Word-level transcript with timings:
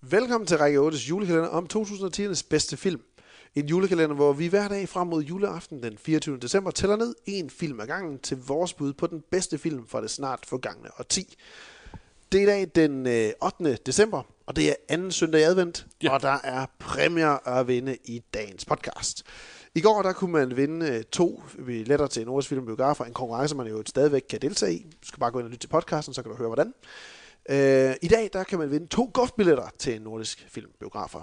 Velkommen 0.00 0.46
til 0.46 0.58
Række 0.58 0.78
8's 0.88 1.08
julekalender 1.08 1.48
om 1.48 1.66
2010'ernes 1.74 2.46
bedste 2.50 2.76
film. 2.76 3.00
En 3.54 3.66
julekalender, 3.66 4.14
hvor 4.14 4.32
vi 4.32 4.46
hver 4.46 4.68
dag 4.68 4.88
frem 4.88 5.06
mod 5.06 5.22
juleaften 5.22 5.82
den 5.82 5.98
24. 5.98 6.38
december 6.38 6.70
tæller 6.70 6.96
ned 6.96 7.14
en 7.26 7.50
film 7.50 7.80
ad 7.80 7.86
gangen 7.86 8.18
til 8.18 8.36
vores 8.46 8.74
bud 8.74 8.92
på 8.92 9.06
den 9.06 9.22
bedste 9.30 9.58
film 9.58 9.86
fra 9.86 10.02
det 10.02 10.10
snart 10.10 10.46
forgangne 10.46 10.88
årti. 10.98 11.36
Det 12.32 12.38
er 12.38 12.42
i 12.42 12.46
dag 12.46 12.70
den 12.74 13.06
øh, 13.06 13.30
8. 13.42 13.78
december, 13.86 14.22
og 14.46 14.56
det 14.56 14.68
er 14.68 14.74
anden 14.88 15.12
søndag 15.12 15.40
i 15.40 15.44
advent, 15.44 15.86
Ja. 16.02 16.10
og 16.10 16.22
der 16.22 16.38
er 16.44 16.66
præmier 16.78 17.48
at 17.48 17.68
vinde 17.68 17.96
i 18.04 18.22
dagens 18.34 18.64
podcast. 18.64 19.22
I 19.74 19.80
går 19.80 20.02
der 20.02 20.12
kunne 20.12 20.32
man 20.32 20.56
vinde 20.56 20.86
øh, 20.88 21.02
to 21.02 21.42
billetter 21.66 22.06
til 22.06 22.26
Nordisk 22.26 22.48
Film 22.48 22.68
en 22.70 22.76
konkurrence, 23.14 23.56
man 23.56 23.66
jo 23.66 23.82
stadigvæk 23.86 24.22
kan 24.30 24.42
deltage 24.42 24.74
i. 24.74 24.86
Du 25.02 25.06
skal 25.06 25.20
bare 25.20 25.30
gå 25.30 25.38
ind 25.38 25.46
og 25.46 25.50
lytte 25.50 25.62
til 25.62 25.68
podcasten, 25.68 26.14
så 26.14 26.22
kan 26.22 26.30
du 26.30 26.36
høre 26.36 26.48
hvordan. 26.48 26.72
Øh, 27.48 27.94
I 28.02 28.08
dag 28.08 28.30
der 28.32 28.44
kan 28.44 28.58
man 28.58 28.70
vinde 28.70 28.86
to 28.86 29.10
golfbilletter 29.14 29.68
til 29.78 29.94
en 29.94 30.02
nordisk 30.02 30.46
filmbiografer. 30.48 31.22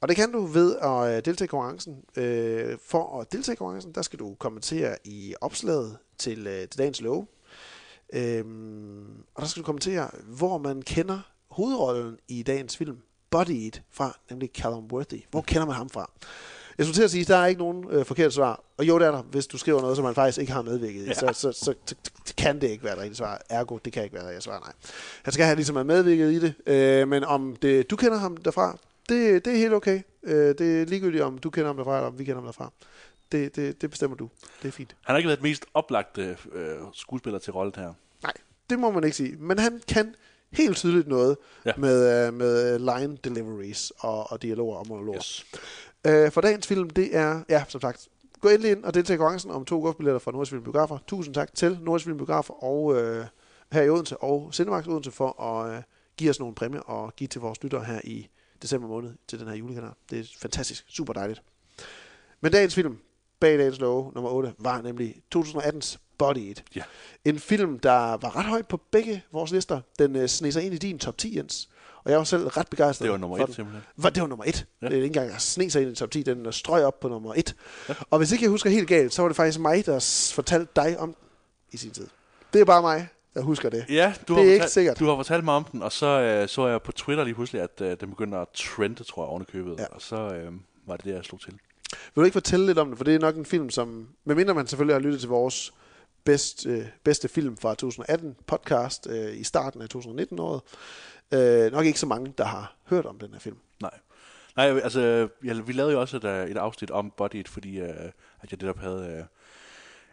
Og 0.00 0.08
det 0.08 0.16
kan 0.16 0.32
du 0.32 0.44
ved 0.44 0.76
at 0.76 1.16
øh, 1.16 1.24
deltage 1.24 1.44
i 1.44 1.46
konkurrencen. 1.46 2.04
Øh, 2.16 2.78
for 2.86 3.20
at 3.20 3.32
deltage 3.32 3.52
i 3.52 3.56
konkurrencen, 3.56 3.92
der 3.94 4.02
skal 4.02 4.18
du 4.18 4.34
kommentere 4.34 4.96
i 5.04 5.34
opslaget 5.40 5.98
til, 6.18 6.46
øh, 6.46 6.68
til 6.68 6.78
dagens 6.78 7.00
lov. 7.00 7.28
Øh, 8.12 8.44
og 9.34 9.42
der 9.42 9.46
skal 9.46 9.62
du 9.62 9.66
kommentere, 9.66 10.10
hvor 10.24 10.58
man 10.58 10.82
kender 10.82 11.20
hovedrollen 11.50 12.18
i 12.28 12.42
dagens 12.42 12.76
film, 12.76 12.98
Body 13.30 13.50
It, 13.50 13.82
fra, 13.90 14.18
nemlig 14.30 14.50
Callum 14.54 14.88
Worthy. 14.92 15.24
Hvor 15.30 15.42
kender 15.42 15.66
man 15.66 15.76
ham 15.76 15.88
fra? 15.88 16.10
Jeg 16.80 16.86
skulle 16.86 16.96
til 16.96 17.04
at 17.04 17.10
sige, 17.10 17.20
at 17.20 17.28
der 17.28 17.36
er 17.36 17.46
ikke 17.46 17.58
nogen 17.58 17.86
øh, 17.90 18.04
forkerte 18.04 18.34
svar. 18.34 18.62
Og 18.76 18.88
jo, 18.88 18.98
det 18.98 19.06
er 19.06 19.10
der, 19.10 19.22
hvis 19.22 19.46
du 19.46 19.58
skriver 19.58 19.80
noget, 19.80 19.96
som 19.96 20.04
man 20.04 20.14
faktisk 20.14 20.38
ikke 20.38 20.52
har 20.52 20.62
medvirket 20.62 21.02
i. 21.02 21.06
Ja. 21.06 21.14
Så, 21.14 21.26
så, 21.32 21.52
så, 21.52 21.74
så, 21.86 21.94
så 22.24 22.34
kan 22.36 22.60
det 22.60 22.68
ikke 22.68 22.84
være 22.84 22.94
det 22.94 23.02
rigtige 23.02 23.16
svar. 23.16 23.42
Ergo, 23.48 23.78
det 23.84 23.92
kan 23.92 24.04
ikke 24.04 24.14
være 24.14 24.22
det 24.22 24.28
rigtige 24.28 24.42
svar, 24.42 24.58
nej. 24.58 24.72
Han 25.22 25.32
skal 25.32 25.44
have 25.46 25.56
ligesom 25.56 25.76
have 25.76 25.84
medvirket 25.84 26.32
i 26.32 26.40
det. 26.40 26.54
Øh, 26.66 27.08
men 27.08 27.24
om 27.24 27.56
det, 27.56 27.90
du 27.90 27.96
kender 27.96 28.18
ham 28.18 28.36
derfra, 28.36 28.78
det, 29.08 29.44
det 29.44 29.52
er 29.52 29.56
helt 29.56 29.72
okay. 29.72 30.00
Øh, 30.22 30.54
det 30.58 30.82
er 30.82 30.86
ligegyldigt, 30.86 31.22
om 31.22 31.38
du 31.38 31.50
kender 31.50 31.66
ham 31.66 31.76
derfra, 31.76 31.96
eller 31.96 32.08
om 32.08 32.18
vi 32.18 32.24
kender 32.24 32.40
ham 32.40 32.44
derfra. 32.44 32.72
Det, 33.32 33.56
det, 33.56 33.82
det 33.82 33.90
bestemmer 33.90 34.16
du. 34.16 34.28
Det 34.62 34.68
er 34.68 34.72
fint. 34.72 34.96
Han 35.04 35.12
har 35.12 35.16
ikke 35.16 35.28
været 35.28 35.38
den 35.38 35.48
mest 35.48 35.66
oplagte 35.74 36.36
øh, 36.52 36.76
skuespiller 36.94 37.38
til 37.38 37.52
rollen 37.52 37.74
her. 37.76 37.92
Nej, 38.22 38.32
det 38.70 38.78
må 38.78 38.90
man 38.90 39.04
ikke 39.04 39.16
sige. 39.16 39.36
Men 39.38 39.58
han 39.58 39.80
kan 39.88 40.14
helt 40.52 40.76
tydeligt 40.76 41.08
noget. 41.08 41.36
Ja. 41.64 41.72
med, 41.76 42.26
øh, 42.26 42.34
med 42.34 42.78
line 42.78 43.18
deliveries 43.24 43.92
og, 43.98 44.32
og 44.32 44.42
dialoger 44.42 44.76
og 44.76 44.86
monologer. 44.88 45.18
Yes. 45.18 45.46
Øh, 46.06 46.30
for 46.30 46.40
dagens 46.40 46.66
film, 46.66 46.90
det 46.90 47.16
er, 47.16 47.42
ja, 47.48 47.64
som 47.68 47.80
sagt, 47.80 48.08
gå 48.40 48.48
endelig 48.48 48.70
ind 48.70 48.84
og 48.84 48.94
deltage 48.94 49.14
i 49.14 49.18
konkurrencen 49.18 49.50
om 49.50 49.64
to 49.64 49.80
golfbilletter 49.80 50.18
fra 50.18 50.32
Nordisk 50.32 50.50
Film 50.50 50.62
Biografer. 50.62 50.98
Tusind 51.06 51.34
tak 51.34 51.54
til 51.54 51.78
Nordisk 51.82 52.04
Film 52.04 52.16
Biografer 52.16 52.64
og 52.64 53.02
øh, 53.02 53.26
her 53.72 53.82
i 53.82 53.90
Odense 53.90 54.16
og 54.16 54.54
Cinemax 54.54 54.86
Odense 54.86 55.10
for 55.10 55.42
at 55.42 55.76
øh, 55.76 55.82
give 56.16 56.30
os 56.30 56.38
nogle 56.38 56.54
præmier 56.54 56.80
og 56.80 57.16
give 57.16 57.28
til 57.28 57.40
vores 57.40 57.62
lyttere 57.62 57.84
her 57.84 58.00
i 58.04 58.28
december 58.62 58.88
måned 58.88 59.14
til 59.28 59.40
den 59.40 59.48
her 59.48 59.54
julekalender. 59.54 59.94
Det 60.10 60.20
er 60.20 60.24
fantastisk, 60.38 60.84
super 60.88 61.12
dejligt. 61.12 61.42
Men 62.40 62.52
dagens 62.52 62.74
film, 62.74 62.98
bag 63.40 63.58
dagens 63.58 63.80
love, 63.80 64.12
nummer 64.14 64.30
8, 64.30 64.54
var 64.58 64.82
nemlig 64.82 65.16
2018's 65.36 65.96
Body 66.18 66.38
Eat. 66.38 66.64
Ja. 66.74 66.82
En 67.24 67.38
film, 67.38 67.78
der 67.78 68.16
var 68.16 68.36
ret 68.36 68.44
højt 68.44 68.68
på 68.68 68.76
begge 68.76 69.24
vores 69.32 69.50
lister. 69.50 69.80
Den 69.98 70.16
øh, 70.16 70.28
sneg 70.28 70.52
sig 70.52 70.62
ind 70.62 70.74
i 70.74 70.78
din 70.78 70.98
top 70.98 71.18
10, 71.18 71.36
Jens. 71.36 71.68
Og 72.04 72.10
jeg 72.10 72.18
var 72.18 72.24
selv 72.24 72.46
ret 72.46 72.68
begejstret 72.68 73.04
Det 73.04 73.12
var 73.12 73.18
nummer 73.18 73.38
et 73.38 73.54
simpelthen. 73.54 73.82
Var, 73.96 74.10
det 74.10 74.20
var 74.20 74.28
nummer 74.28 74.44
et. 74.44 74.66
Ja. 74.82 74.86
Det 74.86 74.92
er 74.92 74.96
ikke 74.96 75.06
engang 75.06 75.30
at 75.30 75.42
sne 75.42 75.70
sig 75.70 75.82
ind 75.82 75.92
i 75.92 75.94
top 75.94 76.10
10, 76.10 76.22
den 76.22 76.52
strøg 76.52 76.84
op 76.84 77.00
på 77.00 77.08
nummer 77.08 77.34
et. 77.36 77.54
Ja. 77.88 77.94
Og 78.10 78.18
hvis 78.18 78.32
ikke 78.32 78.44
jeg 78.44 78.50
husker 78.50 78.70
helt 78.70 78.88
galt, 78.88 79.14
så 79.14 79.22
var 79.22 79.28
det 79.28 79.36
faktisk 79.36 79.60
mig, 79.60 79.86
der 79.86 80.30
fortalte 80.34 80.72
dig 80.76 80.98
om 80.98 81.16
i 81.72 81.76
sin 81.76 81.90
tid. 81.90 82.06
Det 82.52 82.60
er 82.60 82.64
bare 82.64 82.82
mig, 82.82 83.08
der 83.34 83.42
husker 83.42 83.70
det. 83.70 83.84
Ja, 83.88 84.14
du 84.28 84.34
Det 84.34 84.42
har 84.42 84.48
er 84.48 84.52
ikke 84.52 84.62
fortalt, 84.62 84.72
sikkert. 84.72 84.98
Du 84.98 85.06
har 85.06 85.16
fortalt 85.16 85.44
mig 85.44 85.54
om 85.54 85.64
den, 85.64 85.82
og 85.82 85.92
så 85.92 86.06
øh, 86.06 86.48
så 86.48 86.66
jeg 86.66 86.82
på 86.82 86.92
Twitter 86.92 87.24
lige 87.24 87.34
pludselig, 87.34 87.62
at 87.62 87.80
øh, 87.80 87.96
den 88.00 88.10
begyndte 88.10 88.38
at 88.38 88.48
trende, 88.54 89.04
tror 89.04 89.22
jeg, 89.22 89.28
oven 89.28 89.44
købet. 89.44 89.74
Ja. 89.78 89.82
Ja. 89.82 89.86
Og 89.86 90.02
så 90.02 90.16
øh, 90.16 90.52
var 90.86 90.96
det 90.96 91.04
det, 91.04 91.14
jeg 91.14 91.24
slog 91.24 91.40
til. 91.40 91.52
Vil 91.92 92.20
du 92.20 92.24
ikke 92.24 92.32
fortælle 92.32 92.66
lidt 92.66 92.78
om 92.78 92.86
den? 92.88 92.96
For 92.96 93.04
det 93.04 93.14
er 93.14 93.18
nok 93.18 93.36
en 93.36 93.46
film, 93.46 93.70
som, 93.70 94.08
medmindre 94.24 94.54
man 94.54 94.66
selvfølgelig 94.66 94.94
har 94.94 95.00
lyttet 95.00 95.20
til 95.20 95.28
vores 95.28 95.72
bedst, 96.24 96.66
øh, 96.66 96.86
bedste 97.04 97.28
film 97.28 97.56
fra 97.56 97.70
2018 97.70 98.36
podcast 98.46 99.06
øh, 99.10 99.36
i 99.40 99.44
starten 99.44 99.82
af 99.82 99.86
2019-året, 99.94 100.60
øh, 101.32 101.72
nok 101.72 101.86
ikke 101.86 102.00
så 102.00 102.06
mange, 102.06 102.34
der 102.38 102.44
har 102.44 102.76
hørt 102.86 103.06
om 103.06 103.18
den 103.18 103.32
her 103.32 103.38
film. 103.38 103.56
Nej. 103.82 103.98
Nej, 104.56 104.66
altså, 104.66 105.28
ja, 105.44 105.60
vi 105.60 105.72
lavede 105.72 105.92
jo 105.92 106.00
også 106.00 106.16
et, 106.16 106.24
øh, 106.24 106.50
et 106.50 106.56
afsnit 106.56 106.90
om 106.90 107.12
Body 107.16 107.46
fordi 107.46 107.80
øh, 107.80 108.10
at 108.40 108.50
jeg 108.50 108.58
netop 108.62 108.78
havde 108.78 109.16
øh, 109.18 109.24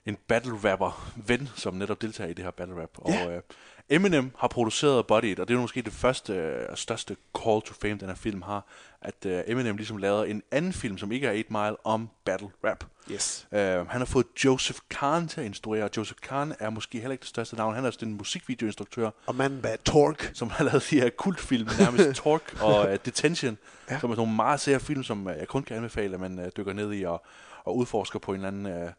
en 0.08 0.18
battle 0.28 0.72
rapper 0.72 1.12
ven, 1.16 1.50
som 1.56 1.74
netop 1.74 2.02
deltager 2.02 2.30
i 2.30 2.34
det 2.34 2.44
her 2.46 2.52
battle 2.52 2.82
rap. 2.82 2.90
Ja. 3.08 3.26
Og 3.26 3.34
øh, 3.34 3.42
Eminem 3.90 4.32
har 4.40 4.48
produceret 4.48 5.08
Body 5.08 5.24
It, 5.26 5.40
og 5.40 5.48
det 5.48 5.54
er 5.56 5.60
måske 5.60 5.82
det 5.82 5.94
første 5.94 6.34
øh, 6.34 6.66
og 6.70 6.78
største 6.78 7.16
call 7.44 7.62
to 7.62 7.74
fame, 7.82 7.94
den 7.94 8.08
her 8.08 8.16
film 8.16 8.42
har, 8.42 8.66
at 9.02 9.26
øh, 9.26 9.44
Eminem 9.48 9.78
ligesom 9.78 9.98
lavede 9.98 10.30
en 10.30 10.44
anden 10.52 10.74
film, 10.74 10.98
som 10.98 11.12
ikke 11.12 11.28
er 11.28 11.32
8 11.32 11.46
Mile, 11.50 11.86
om 11.86 12.10
battle 12.26 12.50
rap. 12.64 12.84
Yes. 13.12 13.48
Uh, 13.52 13.58
han 13.60 13.88
har 13.92 14.06
fået 14.06 14.26
Joseph 14.46 14.80
Kahn 14.90 15.28
til 15.28 15.42
at 15.42 15.46
instruere, 15.48 15.84
og 15.84 15.90
Joseph 15.98 16.20
Kahn 16.22 16.54
er 16.60 16.70
måske 16.70 16.98
heller 17.00 17.12
ikke 17.12 17.22
det 17.22 17.30
største 17.30 17.56
navn. 17.56 17.76
Han 17.76 17.84
er 17.84 17.88
også 17.88 18.00
den 18.02 18.14
musikvideoinstruktør, 18.14 19.10
Og 19.26 19.36
manden 19.36 19.62
bag 19.62 19.78
Torque. 19.86 20.30
som 20.34 20.50
har 20.50 20.64
lavet 20.64 20.88
de 20.90 21.00
her 21.02 21.10
kultfilm, 21.10 21.70
nærmest 21.80 22.10
Torque 22.24 22.64
og 22.64 22.90
uh, 22.90 22.96
Detention, 23.06 23.58
Ja. 23.90 24.00
som 24.00 24.12
er 24.12 24.16
nogle 24.16 24.36
meget 24.36 24.60
sære 24.60 24.80
film, 24.80 25.04
som 25.04 25.26
uh, 25.28 25.34
jeg 25.40 25.48
kun 25.48 25.64
kan 25.64 25.76
anbefale, 25.78 26.14
at 26.14 26.20
man 26.20 26.40
uh, 26.40 26.46
dykker 26.58 26.74
ned 26.74 26.94
i 26.94 27.04
og, 27.04 27.26
og 27.64 27.78
udforsker 27.78 28.20
på 28.20 28.32
en 28.34 28.46
eller 28.46 28.48
anden 28.48 28.84
uh, 28.84 28.90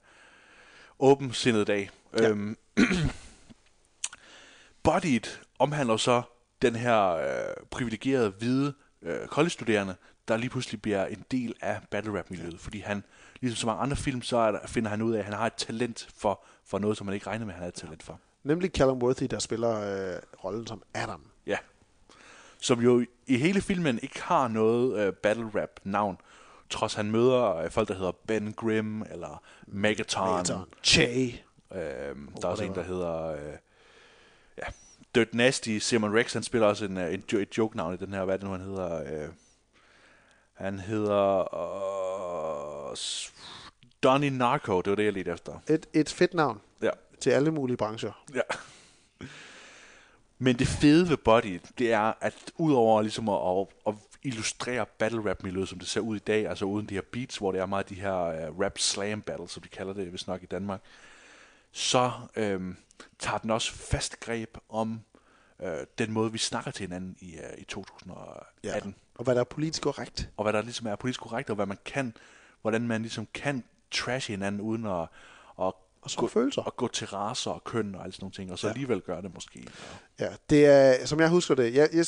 åbensindet 0.99 1.67
dag. 1.67 1.91
Ja. 2.19 2.23
Ja. 2.23 2.33
Um, 2.33 2.57
Bodied 4.83 5.39
omhandler 5.59 5.97
så 5.97 6.23
den 6.63 6.77
her 6.77 7.15
uh, 7.15 7.67
privilegerede 7.71 8.31
hvide 8.31 8.75
uh, 9.03 9.27
college-studerende, 9.27 9.95
der 10.29 10.37
lige 10.37 10.51
pludselig 10.51 10.83
bliver 10.83 11.07
en 11.07 11.25
del 11.31 11.55
af 11.61 11.81
battle 11.91 12.19
rap 12.19 12.31
miljøet, 12.31 12.61
fordi 12.61 12.81
han, 12.81 13.05
ligesom 13.41 13.57
så 13.57 13.67
mange 13.67 13.83
andre 13.83 13.97
film, 13.97 14.23
så 14.23 14.37
er 14.37 14.51
der, 14.51 14.67
finder 14.67 14.91
han 14.91 15.03
ud 15.03 15.15
af, 15.15 15.19
at 15.19 15.25
han 15.25 15.35
har 15.35 15.47
et 15.47 15.55
talent 15.55 16.09
for, 16.17 16.45
for 16.65 16.79
noget, 16.79 16.97
som 16.97 17.07
man 17.07 17.15
ikke 17.15 17.27
regner 17.27 17.47
med, 17.47 17.55
at 17.55 17.57
han 17.57 17.63
har 17.63 17.69
et 17.69 17.75
talent 17.75 18.03
for. 18.03 18.21
Nemlig 18.43 18.71
Callum 18.71 19.03
Worthy, 19.03 19.27
der 19.31 19.39
spiller 19.39 19.81
øh, 19.81 20.21
rollen 20.45 20.67
som 20.67 20.83
Adam. 20.95 21.23
Ja. 21.47 21.57
Som 22.61 22.81
jo 22.81 23.05
i 23.27 23.37
hele 23.37 23.61
filmen 23.61 23.99
ikke 24.03 24.23
har 24.23 24.49
noget 24.49 25.09
uh, 25.09 25.15
battle 25.15 25.51
rap 25.63 25.71
navn, 25.85 26.19
trods 26.71 26.95
han 26.95 27.11
møder 27.11 27.65
uh, 27.65 27.71
folk, 27.71 27.89
der 27.89 27.95
hedder 27.95 28.13
Ben 28.27 28.53
Grimm 28.53 29.03
eller 29.03 29.43
Megaton. 29.67 30.29
Megaton. 30.31 30.65
Che. 30.85 31.45
Øhm, 31.75 32.29
der 32.41 32.47
er 32.49 32.51
også 32.51 32.65
en, 32.65 32.75
der 32.75 32.83
hedder... 32.83 33.27
Øh, 33.27 33.53
ja, 34.59 34.63
Dirt 35.15 35.35
Nasty. 35.35 35.79
Simon 35.79 36.17
Rex, 36.17 36.33
han 36.33 36.43
spiller 36.43 36.67
også 36.67 36.85
en, 36.85 36.97
øh, 36.97 37.15
en, 37.15 37.25
et 37.39 37.59
joke-navn 37.59 37.95
i 37.95 37.97
den 37.97 38.15
her. 38.15 38.25
Hvad 38.25 38.35
er 38.35 38.39
det 38.39 38.47
nu, 38.47 38.53
han 38.53 38.61
hedder? 38.61 39.23
Øh, 39.25 39.29
han 40.55 40.79
hedder... 40.79 41.55
Øh, 42.91 42.97
Donnie 44.03 44.31
Narco. 44.31 44.81
Det 44.81 44.91
var 44.91 44.97
det, 44.97 45.05
jeg 45.05 45.13
ledte 45.13 45.31
efter. 45.31 45.53
Et, 45.69 45.87
et 45.93 46.09
fedt 46.11 46.35
navn 46.35 46.61
Ja. 46.83 46.91
til 47.21 47.31
alle 47.31 47.51
mulige 47.51 47.77
brancher. 47.77 48.25
ja. 48.35 48.41
Men 50.41 50.59
det 50.59 50.67
fede 50.69 51.09
ved 51.09 51.17
Body, 51.17 51.61
det 51.79 51.93
er, 51.93 52.13
at 52.21 52.35
udover 52.57 53.03
ligesom 53.03 53.29
at, 53.29 53.39
at, 53.51 53.67
at 53.87 53.95
illustrere 54.23 54.87
battle 54.87 55.31
rap 55.31 55.43
miljøet, 55.43 55.69
som 55.69 55.79
det 55.79 55.89
ser 55.89 56.01
ud 56.01 56.17
i 56.17 56.19
dag, 56.19 56.47
altså 56.49 56.65
uden 56.65 56.87
de 56.87 56.95
her 56.95 57.03
beats, 57.13 57.37
hvor 57.37 57.53
det 57.53 57.61
er 57.61 57.67
meget 57.67 57.89
de 57.89 57.95
her 57.95 58.49
uh, 58.51 58.61
rap 58.61 58.79
slam 58.79 59.23
battles, 59.23 59.51
som 59.51 59.63
de 59.63 59.69
kalder 59.69 59.93
det, 59.93 60.07
hvis 60.07 60.27
nok 60.27 60.43
i 60.43 60.47
Danmark, 60.47 60.81
så 61.73 62.13
øhm, 62.37 62.77
tager 63.19 63.39
den 63.39 63.51
også 63.51 63.73
fast 63.73 64.21
greb 64.21 64.57
om 64.69 65.01
øh, 65.63 65.87
den 65.99 66.13
måde, 66.13 66.33
vi 66.33 66.39
snakker 66.39 66.71
til 66.71 66.87
hinanden 66.87 67.17
i, 67.21 67.39
uh, 67.39 67.59
i 67.59 67.65
2018. 67.65 68.95
Og 69.15 69.25
hvad 69.25 69.35
der 69.35 69.41
er 69.41 69.45
politisk 69.45 69.83
korrekt. 69.83 70.31
Og 70.37 70.43
hvad 70.43 70.53
der 70.53 70.63
ligesom 70.63 70.87
er 70.87 70.97
politisk 70.97 71.21
korrekt, 71.21 71.51
og 71.51 71.57
hvad 71.57 71.67
man 71.67 71.79
kan, 71.85 72.15
hvordan 72.63 72.89
man 72.89 73.03
ligesom 73.03 73.29
kan 73.35 73.65
trashe 73.91 74.33
hinanden, 74.33 74.61
uden 74.61 74.87
at, 74.87 75.09
Og 76.17 76.29
så 76.29 76.35
følelser. 76.35 76.63
at 76.63 76.77
gå 76.77 76.89
til 76.89 77.07
raser 77.07 77.51
og 77.51 77.65
køn 77.65 77.95
og 77.95 78.03
alle 78.03 78.13
sådan 78.13 78.23
nogle 78.25 78.33
ting, 78.35 78.53
og 78.53 78.59
så 78.59 78.67
Ja. 78.67 78.73
alligevel 78.73 79.01
gøre 79.01 79.23
det 79.23 79.31
måske. 79.35 79.65
Ja. 80.21 80.25
Ja, 80.25 80.31
det 80.51 80.67
er, 80.67 81.07
som 81.07 81.21
jeg 81.21 81.29
husker 81.29 81.55
det, 81.55 81.75
jeg, 81.75 81.89
jeg 81.93 82.07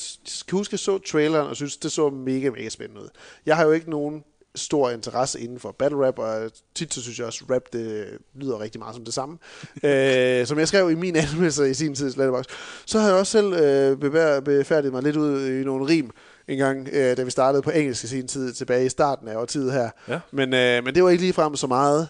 kan 0.48 0.58
huske, 0.58 0.74
jeg 0.74 0.78
så 0.78 0.98
traileren 0.98 1.48
og 1.48 1.56
synes, 1.56 1.76
det 1.76 1.92
så 1.92 2.10
mega, 2.10 2.50
mega 2.50 2.68
spændende 2.68 3.02
ud. 3.02 3.08
Jeg 3.46 3.56
har 3.56 3.64
jo 3.64 3.72
ikke 3.72 3.90
nogen 3.90 4.24
stor 4.54 4.90
interesse 4.90 5.40
inden 5.40 5.60
for 5.60 5.72
battle 5.78 6.06
rap, 6.06 6.18
og 6.18 6.50
tit 6.74 6.94
så 6.94 7.02
synes 7.02 7.18
jeg 7.18 7.26
også, 7.26 7.44
rap 7.50 7.62
det 7.72 8.08
lyder 8.34 8.60
rigtig 8.60 8.78
meget 8.78 8.94
som 8.94 9.04
det 9.04 9.14
samme. 9.14 9.38
øh, 9.84 10.46
som 10.46 10.58
jeg 10.58 10.68
skrev 10.68 10.90
i 10.90 10.94
min 10.94 11.16
anmeldelse 11.16 11.70
i 11.70 11.74
sin 11.74 11.94
tid 11.94 12.06
i 12.06 12.18
Letterboxd, 12.18 12.50
så 12.86 12.98
har 12.98 13.08
jeg 13.08 13.16
også 13.16 13.32
selv 13.32 13.52
øh, 13.52 14.42
befærdiget 14.44 14.92
mig 14.92 15.02
lidt 15.02 15.16
ud 15.16 15.46
i 15.46 15.64
nogle 15.64 15.86
rim 15.88 16.10
en 16.48 16.58
gang, 16.58 16.88
øh, 16.92 17.16
da 17.16 17.22
vi 17.22 17.30
startede 17.30 17.62
på 17.62 17.70
engelsk 17.70 18.04
i 18.04 18.06
sin 18.06 18.28
tid, 18.28 18.52
tilbage 18.52 18.86
i 18.86 18.88
starten 18.88 19.28
af 19.28 19.36
årtiet 19.36 19.72
her. 19.72 19.90
Ja. 20.08 20.20
Men, 20.32 20.54
øh, 20.54 20.84
men 20.84 20.94
det 20.94 21.04
var 21.04 21.10
ikke 21.10 21.22
ligefrem 21.22 21.56
så 21.56 21.66
meget 21.66 22.08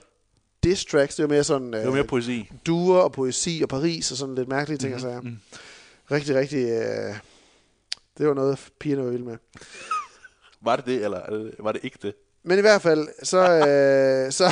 diss 0.65 0.85
tracks, 0.85 1.15
det 1.15 1.23
var 1.23 1.29
mere 1.29 1.45
sådan 1.45 1.73
Det 1.73 1.81
var 1.81 1.87
øh, 1.87 1.93
mere 1.93 2.05
poesi. 2.05 2.51
duer 2.67 3.01
og 3.01 3.13
poesi 3.13 3.61
og 3.63 3.69
Paris 3.69 4.11
og 4.11 4.17
sådan 4.17 4.35
lidt 4.35 4.49
mærkelige 4.49 4.79
ting, 4.79 4.95
mm-hmm. 4.95 5.07
og 5.07 5.13
sager. 5.13 5.21
Mm. 5.21 5.39
Rigtig, 6.11 6.35
rigtig... 6.35 6.65
Øh, 6.65 7.15
det 8.19 8.29
var 8.29 8.35
noget, 8.35 8.59
pigerne 8.79 9.05
var 9.05 9.11
vilde 9.11 9.25
med. 9.25 9.37
Var 10.61 10.77
det 10.77 10.87
det, 10.87 11.05
eller 11.05 11.19
er 11.19 11.51
var 11.59 11.73
det 11.73 11.81
ikke 11.85 11.99
det? 12.03 12.15
Men 12.43 12.59
i 12.59 12.61
hvert 12.61 12.83
fald, 12.83 13.09
så, 13.23 13.39
øh, 13.39 14.33
så, 14.33 14.51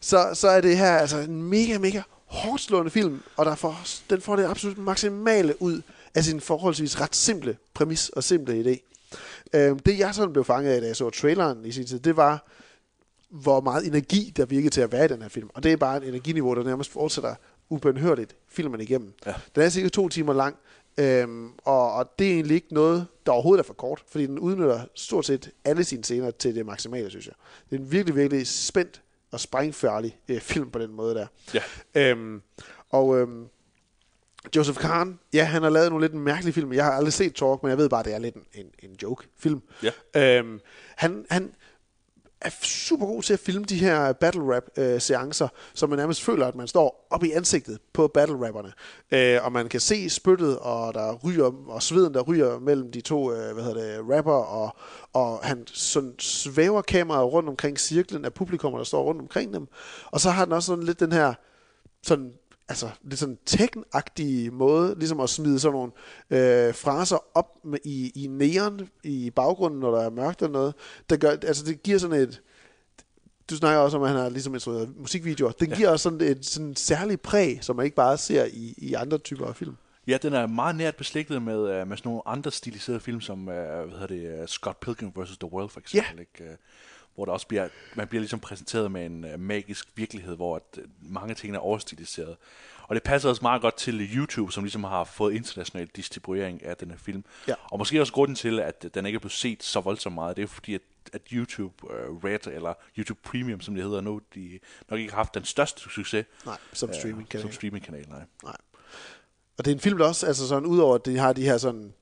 så, 0.00 0.30
så 0.34 0.48
er 0.48 0.60
det 0.60 0.76
her 0.76 0.96
altså 0.98 1.18
en 1.18 1.42
mega, 1.42 1.78
mega 1.78 2.02
hårdt 2.26 2.62
slående 2.62 2.90
film, 2.90 3.22
og 3.36 3.46
der 3.46 3.54
får, 3.54 3.80
den 4.10 4.20
får 4.20 4.36
det 4.36 4.44
absolut 4.44 4.78
maksimale 4.78 5.62
ud 5.62 5.82
af 6.14 6.24
sin 6.24 6.40
forholdsvis 6.40 7.00
ret 7.00 7.16
simple 7.16 7.56
præmis 7.74 8.08
og 8.08 8.24
simple 8.24 8.60
idé. 8.60 8.78
Øh, 9.54 9.78
det 9.86 9.98
jeg 9.98 10.14
sådan 10.14 10.32
blev 10.32 10.44
fanget 10.44 10.72
af, 10.72 10.80
da 10.80 10.86
jeg 10.86 10.96
så 10.96 11.10
traileren 11.10 11.64
i 11.64 11.72
sin 11.72 11.86
tid, 11.86 11.98
det 11.98 12.16
var, 12.16 12.46
hvor 13.30 13.60
meget 13.60 13.86
energi 13.86 14.32
der 14.36 14.46
virkede 14.46 14.70
til 14.70 14.80
at 14.80 14.92
være 14.92 15.04
i 15.04 15.08
den 15.08 15.22
her 15.22 15.28
film. 15.28 15.50
Og 15.54 15.62
det 15.62 15.72
er 15.72 15.76
bare 15.76 15.96
et 15.96 16.08
energiniveau, 16.08 16.54
der 16.54 16.64
nærmest 16.64 16.92
fortsætter 16.92 17.34
ubenhørligt 17.68 18.36
filmen 18.48 18.80
igennem. 18.80 19.12
Ja. 19.26 19.34
Den 19.54 19.62
er 19.62 19.68
cirka 19.68 19.88
to 19.88 20.08
timer 20.08 20.32
lang, 20.32 20.56
øhm, 20.98 21.50
og, 21.64 21.92
og 21.92 22.18
det 22.18 22.26
er 22.26 22.32
egentlig 22.32 22.54
ikke 22.54 22.74
noget, 22.74 23.06
der 23.26 23.32
overhovedet 23.32 23.62
er 23.62 23.66
for 23.66 23.74
kort, 23.74 24.02
fordi 24.08 24.26
den 24.26 24.38
udnytter 24.38 24.80
stort 24.94 25.26
set 25.26 25.50
alle 25.64 25.84
sine 25.84 26.04
scener 26.04 26.30
til 26.30 26.54
det 26.54 26.66
maksimale, 26.66 27.10
synes 27.10 27.26
jeg. 27.26 27.34
Det 27.70 27.76
er 27.76 27.80
en 27.80 27.92
virkelig, 27.92 28.16
virkelig 28.16 28.46
spændt 28.46 29.02
og 29.30 29.40
sprængfærdig 29.40 30.18
øh, 30.28 30.40
film 30.40 30.70
på 30.70 30.78
den 30.78 30.92
måde 30.92 31.14
der. 31.14 31.26
Ja. 31.54 31.62
Øhm, 31.94 32.42
og 32.90 33.18
øhm, 33.18 33.46
Joseph 34.56 34.78
Kahn, 34.78 35.18
ja, 35.34 35.44
han 35.44 35.62
har 35.62 35.70
lavet 35.70 35.90
nogle 35.90 36.04
lidt 36.04 36.14
mærkelige 36.14 36.52
film. 36.52 36.72
Jeg 36.72 36.84
har 36.84 36.92
aldrig 36.92 37.12
set 37.12 37.34
Talk, 37.34 37.62
men 37.62 37.70
jeg 37.70 37.78
ved 37.78 37.88
bare, 37.88 38.00
at 38.00 38.06
det 38.06 38.14
er 38.14 38.18
lidt 38.18 38.34
en, 38.34 38.42
en, 38.54 38.66
en 38.78 38.96
joke-film. 39.02 39.62
Ja. 39.82 40.38
Øhm, 40.38 40.60
han, 40.96 41.26
han 41.30 41.54
er 42.40 42.50
super 42.62 43.06
god 43.06 43.22
til 43.22 43.32
at 43.32 43.40
filme 43.40 43.64
de 43.64 43.78
her 43.78 44.12
battle 44.12 44.56
rap 44.56 44.64
øh, 44.76 45.00
seancer, 45.00 45.48
så 45.74 45.86
man 45.86 45.98
nærmest 45.98 46.22
føler, 46.22 46.46
at 46.46 46.54
man 46.54 46.68
står 46.68 47.06
op 47.10 47.24
i 47.24 47.30
ansigtet 47.30 47.78
på 47.92 48.08
battle 48.08 48.46
rapperne. 48.46 48.72
Øh, 49.10 49.44
og 49.44 49.52
man 49.52 49.68
kan 49.68 49.80
se 49.80 50.10
spyttet, 50.10 50.58
og 50.58 50.94
der 50.94 51.14
ryger, 51.24 51.52
og 51.66 51.82
sveden, 51.82 52.14
der 52.14 52.22
ryger 52.22 52.58
mellem 52.58 52.92
de 52.92 53.00
to 53.00 53.32
øh, 53.32 53.54
hvad 53.54 53.64
hedder 53.64 53.96
det, 53.96 54.16
rapper, 54.16 54.32
og, 54.32 54.76
og 55.12 55.38
han 55.42 55.66
sådan 55.66 56.14
svæver 56.18 56.82
kameraet 56.82 57.32
rundt 57.32 57.48
omkring 57.48 57.80
cirklen 57.80 58.24
af 58.24 58.34
publikummer, 58.34 58.78
der 58.78 58.84
står 58.84 59.02
rundt 59.02 59.20
omkring 59.20 59.54
dem. 59.54 59.68
Og 60.06 60.20
så 60.20 60.30
har 60.30 60.44
den 60.44 60.54
også 60.54 60.66
sådan 60.66 60.84
lidt 60.84 61.00
den 61.00 61.12
her 61.12 61.34
sådan 62.02 62.32
altså 62.68 62.90
lidt 63.02 63.20
sådan 63.20 63.38
teknagtige 63.46 64.50
måde, 64.50 64.94
ligesom 64.98 65.20
at 65.20 65.30
smide 65.30 65.60
sådan 65.60 65.72
nogle 65.72 65.92
øh, 66.30 66.74
fraser 66.74 67.18
op 67.34 67.64
med, 67.64 67.78
i, 67.84 68.12
i 68.14 68.26
neon 68.26 68.88
i 69.04 69.30
baggrunden, 69.30 69.80
når 69.80 69.90
der 69.90 70.02
er 70.02 70.10
mørkt 70.10 70.42
eller 70.42 70.52
noget. 70.52 70.74
Der 71.10 71.16
gør, 71.16 71.30
altså 71.30 71.64
det 71.64 71.82
giver 71.82 71.98
sådan 71.98 72.20
et, 72.20 72.42
du 73.50 73.56
snakker 73.56 73.80
også 73.80 73.96
om, 73.96 74.02
at 74.02 74.08
han 74.08 74.18
har 74.18 74.28
ligesom 74.28 74.54
instrueret 74.54 74.96
musikvideoer. 74.96 75.52
Den 75.52 75.70
giver 75.70 75.88
også 75.90 76.02
sådan 76.02 76.20
et 76.20 76.46
sådan 76.46 76.76
særligt 76.76 77.22
præg, 77.22 77.58
som 77.62 77.76
man 77.76 77.84
ikke 77.84 77.96
bare 77.96 78.18
ser 78.18 78.44
i, 78.44 78.74
i 78.78 78.94
andre 78.94 79.18
typer 79.18 79.46
af 79.46 79.56
film. 79.56 79.76
Ja, 80.06 80.18
den 80.22 80.32
er 80.32 80.46
meget 80.46 80.76
nært 80.76 80.96
beslægtet 80.96 81.42
med, 81.42 81.58
uh, 81.58 81.88
med 81.88 81.96
sådan 81.96 82.08
nogle 82.08 82.22
andre 82.26 82.50
stiliserede 82.50 83.00
film, 83.00 83.20
som 83.20 83.38
uh, 83.38 83.54
hvad 83.54 83.90
hedder 83.90 84.06
det, 84.06 84.40
uh, 84.40 84.46
Scott 84.46 84.80
Pilgrim 84.80 85.12
vs. 85.16 85.38
The 85.38 85.52
World 85.52 85.68
for 85.68 85.80
eksempel. 85.80 86.20
Ikke? 86.20 86.56
Uh, 87.16 87.18
hvor 87.18 87.24
der 87.24 87.32
også 87.32 87.46
bliver, 87.46 87.68
man 87.94 88.08
bliver 88.08 88.20
ligesom 88.20 88.40
præsenteret 88.40 88.92
med 88.92 89.06
en 89.06 89.24
uh, 89.24 89.40
magisk 89.40 89.88
virkelighed, 89.94 90.36
hvor 90.36 90.56
at, 90.56 90.78
uh, 90.78 91.12
mange 91.12 91.34
ting 91.34 91.54
er 91.54 91.58
overstiliseret. 91.58 92.36
Og 92.82 92.94
det 92.94 93.02
passer 93.02 93.28
også 93.28 93.42
meget 93.42 93.62
godt 93.62 93.76
til 93.76 94.16
YouTube, 94.16 94.52
som 94.52 94.64
ligesom 94.64 94.84
har 94.84 95.04
fået 95.04 95.34
international 95.34 95.86
distribuering 95.86 96.64
af 96.64 96.76
den 96.76 96.90
her 96.90 96.98
film. 96.98 97.24
Ja. 97.48 97.54
Og 97.70 97.78
måske 97.78 98.00
også 98.00 98.12
grunden 98.12 98.34
til, 98.34 98.60
at 98.60 98.94
den 98.94 99.06
ikke 99.06 99.16
er 99.16 99.20
blevet 99.20 99.32
set 99.32 99.62
så 99.62 99.80
voldsomt 99.80 100.14
meget, 100.14 100.36
det 100.36 100.42
er 100.42 100.46
fordi, 100.46 100.74
at, 100.74 100.80
at 101.12 101.22
YouTube 101.32 101.74
uh, 101.84 102.24
Red, 102.24 102.46
eller 102.46 102.74
YouTube 102.98 103.20
Premium, 103.24 103.60
som 103.60 103.74
det 103.74 103.84
hedder 103.84 104.00
nu, 104.00 104.20
de 104.34 104.58
nok 104.90 105.00
ikke 105.00 105.12
har 105.12 105.18
haft 105.18 105.34
den 105.34 105.44
største 105.44 105.80
succes. 105.80 106.26
Nej, 106.46 106.56
som 106.72 106.88
øh, 106.88 106.94
streamingkanal. 106.94 107.42
Som 107.42 107.52
streamingkanal, 107.52 108.08
nej. 108.08 108.22
Nej. 108.44 108.56
Og 109.58 109.64
det 109.64 109.70
er 109.70 109.74
en 109.74 109.80
film, 109.80 109.98
der 109.98 110.06
også, 110.06 110.26
altså 110.26 110.48
sådan, 110.48 110.66
udover 110.66 110.94
at 110.94 111.06
de 111.06 111.18
har 111.18 111.32
de 111.32 111.42
her 111.42 111.58
sådan 111.58 111.92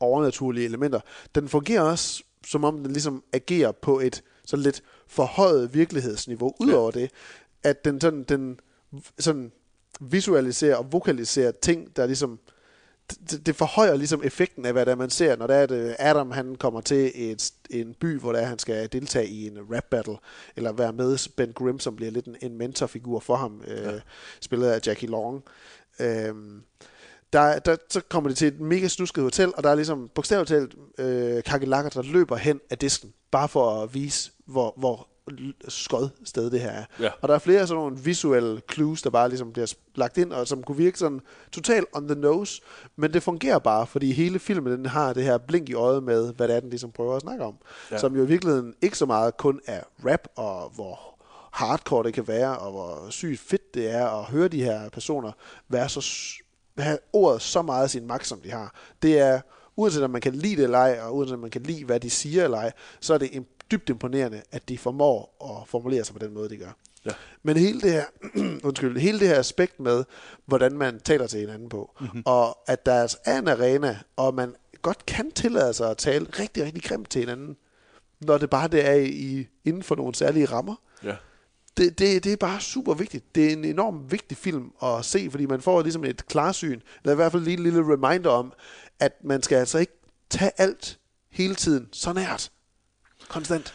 overnaturlige 0.00 0.64
elementer, 0.64 1.00
den 1.34 1.48
fungerer 1.48 1.82
også, 1.82 2.22
som 2.46 2.64
om 2.64 2.82
den 2.82 2.92
ligesom 2.92 3.24
agerer 3.32 3.72
på 3.72 4.00
et 4.00 4.22
sådan 4.48 4.62
lidt 4.62 4.82
forhøjet 5.06 5.74
virkelighedsniveau. 5.74 6.54
Udover 6.60 6.90
ja. 6.94 7.00
det, 7.00 7.10
at 7.62 7.84
den 7.84 8.00
sådan, 8.00 8.22
den 8.22 8.60
sådan 9.18 9.52
visualiserer 10.00 10.76
og 10.76 10.92
vokaliserer 10.92 11.52
ting, 11.62 11.96
der 11.96 12.06
ligesom 12.06 12.40
det, 13.30 13.46
det 13.46 13.56
forhøjer 13.56 13.96
ligesom 13.96 14.22
effekten 14.24 14.64
af, 14.64 14.72
hvad 14.72 14.86
der 14.86 14.94
man 14.94 15.10
ser, 15.10 15.36
når 15.36 15.46
det 15.46 15.56
er, 15.56 15.62
at 15.62 15.70
øh, 15.70 15.94
Adam 15.98 16.30
han 16.30 16.54
kommer 16.54 16.80
til 16.80 17.12
et, 17.14 17.52
en 17.70 17.94
by, 17.94 18.18
hvor 18.18 18.32
der 18.32 18.44
han 18.44 18.58
skal 18.58 18.92
deltage 18.92 19.28
i 19.28 19.46
en 19.46 19.58
rap 19.74 19.84
battle, 19.90 20.16
eller 20.56 20.72
være 20.72 20.92
med 20.92 21.28
Ben 21.36 21.52
Grimm, 21.52 21.78
som 21.78 21.96
bliver 21.96 22.10
lidt 22.10 22.26
en, 22.26 22.36
en 22.42 22.58
mentorfigur 22.58 23.20
for 23.20 23.36
ham, 23.36 23.62
øh, 23.66 23.82
ja. 23.82 24.00
spillet 24.40 24.68
af 24.68 24.80
Jackie 24.86 25.08
Long. 25.08 25.44
Øhm, 26.00 26.62
der, 27.32 27.58
der, 27.58 27.76
så 27.90 28.00
kommer 28.08 28.30
de 28.30 28.36
til 28.36 28.48
et 28.48 28.60
mega 28.60 28.88
snusket 28.88 29.24
hotel, 29.24 29.52
og 29.56 29.64
der 29.64 29.70
er 29.70 29.74
ligesom 29.74 30.10
bogstaveligt 30.14 30.48
talt 30.48 30.74
øh, 30.98 31.42
kakelakker, 31.42 31.90
der 31.90 32.02
løber 32.02 32.36
hen 32.36 32.60
af 32.70 32.78
disken, 32.78 33.12
bare 33.30 33.48
for 33.48 33.82
at 33.82 33.94
vise, 33.94 34.30
hvor, 34.46 34.74
hvor 34.76 35.08
skod 35.68 36.08
sted 36.24 36.50
det 36.50 36.60
her 36.60 36.70
er. 36.70 36.84
Ja. 37.00 37.10
Og 37.20 37.28
der 37.28 37.34
er 37.34 37.38
flere 37.38 37.66
sådan 37.66 37.80
nogle 37.80 37.98
visuelle 37.98 38.60
clues, 38.72 39.02
der 39.02 39.10
bare 39.10 39.28
ligesom 39.28 39.52
bliver 39.52 39.74
lagt 39.94 40.18
ind, 40.18 40.32
og 40.32 40.48
som 40.48 40.62
kunne 40.62 40.76
virke 40.76 40.98
sådan 40.98 41.20
totalt 41.52 41.86
on 41.92 42.08
the 42.08 42.20
nose, 42.20 42.62
men 42.96 43.12
det 43.12 43.22
fungerer 43.22 43.58
bare, 43.58 43.86
fordi 43.86 44.12
hele 44.12 44.38
filmen 44.38 44.72
den 44.72 44.86
har 44.86 45.12
det 45.12 45.24
her 45.24 45.38
blink 45.38 45.68
i 45.68 45.74
øjet 45.74 46.02
med, 46.02 46.34
hvad 46.34 46.48
det 46.48 46.56
er, 46.56 46.60
den 46.60 46.70
ligesom 46.70 46.92
prøver 46.92 47.16
at 47.16 47.22
snakke 47.22 47.44
om. 47.44 47.54
Ja. 47.90 47.98
Som 47.98 48.16
jo 48.16 48.22
i 48.22 48.26
virkeligheden 48.26 48.74
ikke 48.82 48.98
så 48.98 49.06
meget 49.06 49.36
kun 49.36 49.60
er 49.66 49.80
rap, 50.04 50.28
og 50.36 50.70
hvor 50.74 50.98
hardcore 51.52 52.04
det 52.04 52.14
kan 52.14 52.28
være, 52.28 52.58
og 52.58 52.70
hvor 52.70 53.10
sygt 53.10 53.40
fedt 53.40 53.74
det 53.74 53.90
er 53.90 54.06
at 54.06 54.24
høre 54.24 54.48
de 54.48 54.64
her 54.64 54.88
personer 54.88 55.32
være 55.68 55.88
så 55.88 56.00
have 56.82 56.98
ordet 57.12 57.42
så 57.42 57.62
meget 57.62 57.82
af 57.82 57.90
sin 57.90 58.06
magt, 58.06 58.26
som 58.26 58.40
de 58.40 58.50
har. 58.50 58.74
Det 59.02 59.18
er, 59.18 59.40
uanset 59.76 60.04
om 60.04 60.10
man 60.10 60.20
kan 60.20 60.34
lide 60.34 60.56
det 60.56 60.64
eller 60.64 60.78
ej, 60.78 61.00
og 61.02 61.16
uanset 61.16 61.34
om 61.34 61.40
man 61.40 61.50
kan 61.50 61.62
lide, 61.62 61.84
hvad 61.84 62.00
de 62.00 62.10
siger 62.10 62.44
eller 62.44 62.58
ej, 62.58 62.72
så 63.00 63.14
er 63.14 63.18
det 63.18 63.44
dybt 63.70 63.88
imponerende, 63.88 64.42
at 64.52 64.68
de 64.68 64.78
formår 64.78 65.36
at 65.60 65.68
formulere 65.68 66.04
sig 66.04 66.14
på 66.14 66.26
den 66.26 66.34
måde, 66.34 66.48
de 66.48 66.56
gør. 66.56 66.72
Ja. 67.06 67.10
Men 67.42 67.56
hele 67.56 67.80
det 67.80 67.92
her, 67.92 68.04
undskyld, 68.66 68.98
hele 68.98 69.20
det 69.20 69.28
her 69.28 69.38
aspekt 69.38 69.80
med, 69.80 70.04
hvordan 70.46 70.72
man 70.72 71.00
taler 71.00 71.26
til 71.26 71.40
hinanden 71.40 71.68
på, 71.68 71.96
mm-hmm. 72.00 72.22
og 72.26 72.58
at 72.66 72.86
der 72.86 73.02
altså 73.02 73.18
er 73.24 73.38
en 73.38 73.48
arena, 73.48 73.98
og 74.16 74.34
man 74.34 74.54
godt 74.82 75.06
kan 75.06 75.30
tillade 75.30 75.72
sig 75.72 75.90
at 75.90 75.96
tale 75.96 76.26
rigtig, 76.38 76.64
rigtig 76.64 76.82
grimt 76.82 77.10
til 77.10 77.20
hinanden, 77.20 77.56
når 78.20 78.38
det 78.38 78.50
bare 78.50 78.68
det 78.68 78.88
er 78.88 78.94
i, 78.94 79.46
inden 79.64 79.82
for 79.82 79.94
nogle 79.94 80.14
særlige 80.14 80.46
rammer. 80.46 80.74
Ja. 81.04 81.16
Det, 81.78 81.98
det, 81.98 82.24
det 82.24 82.32
er 82.32 82.36
bare 82.36 82.60
super 82.60 82.94
vigtigt. 82.94 83.34
Det 83.34 83.46
er 83.46 83.52
en 83.52 83.64
enormt 83.64 84.12
vigtig 84.12 84.36
film 84.36 84.72
at 84.82 85.04
se, 85.04 85.28
fordi 85.30 85.46
man 85.46 85.60
får 85.60 85.82
ligesom 85.82 86.04
et 86.04 86.26
klarsyn, 86.26 86.80
eller 87.02 87.12
i 87.12 87.16
hvert 87.16 87.32
fald 87.32 87.42
lige 87.42 87.56
en 87.56 87.62
lille 87.62 87.92
reminder 87.92 88.30
om, 88.30 88.52
at 89.00 89.24
man 89.24 89.42
skal 89.42 89.56
altså 89.56 89.78
ikke 89.78 89.92
tage 90.30 90.50
alt 90.56 90.98
hele 91.30 91.54
tiden 91.54 91.88
så 91.92 92.12
nært. 92.12 92.50
Konstant. 93.28 93.74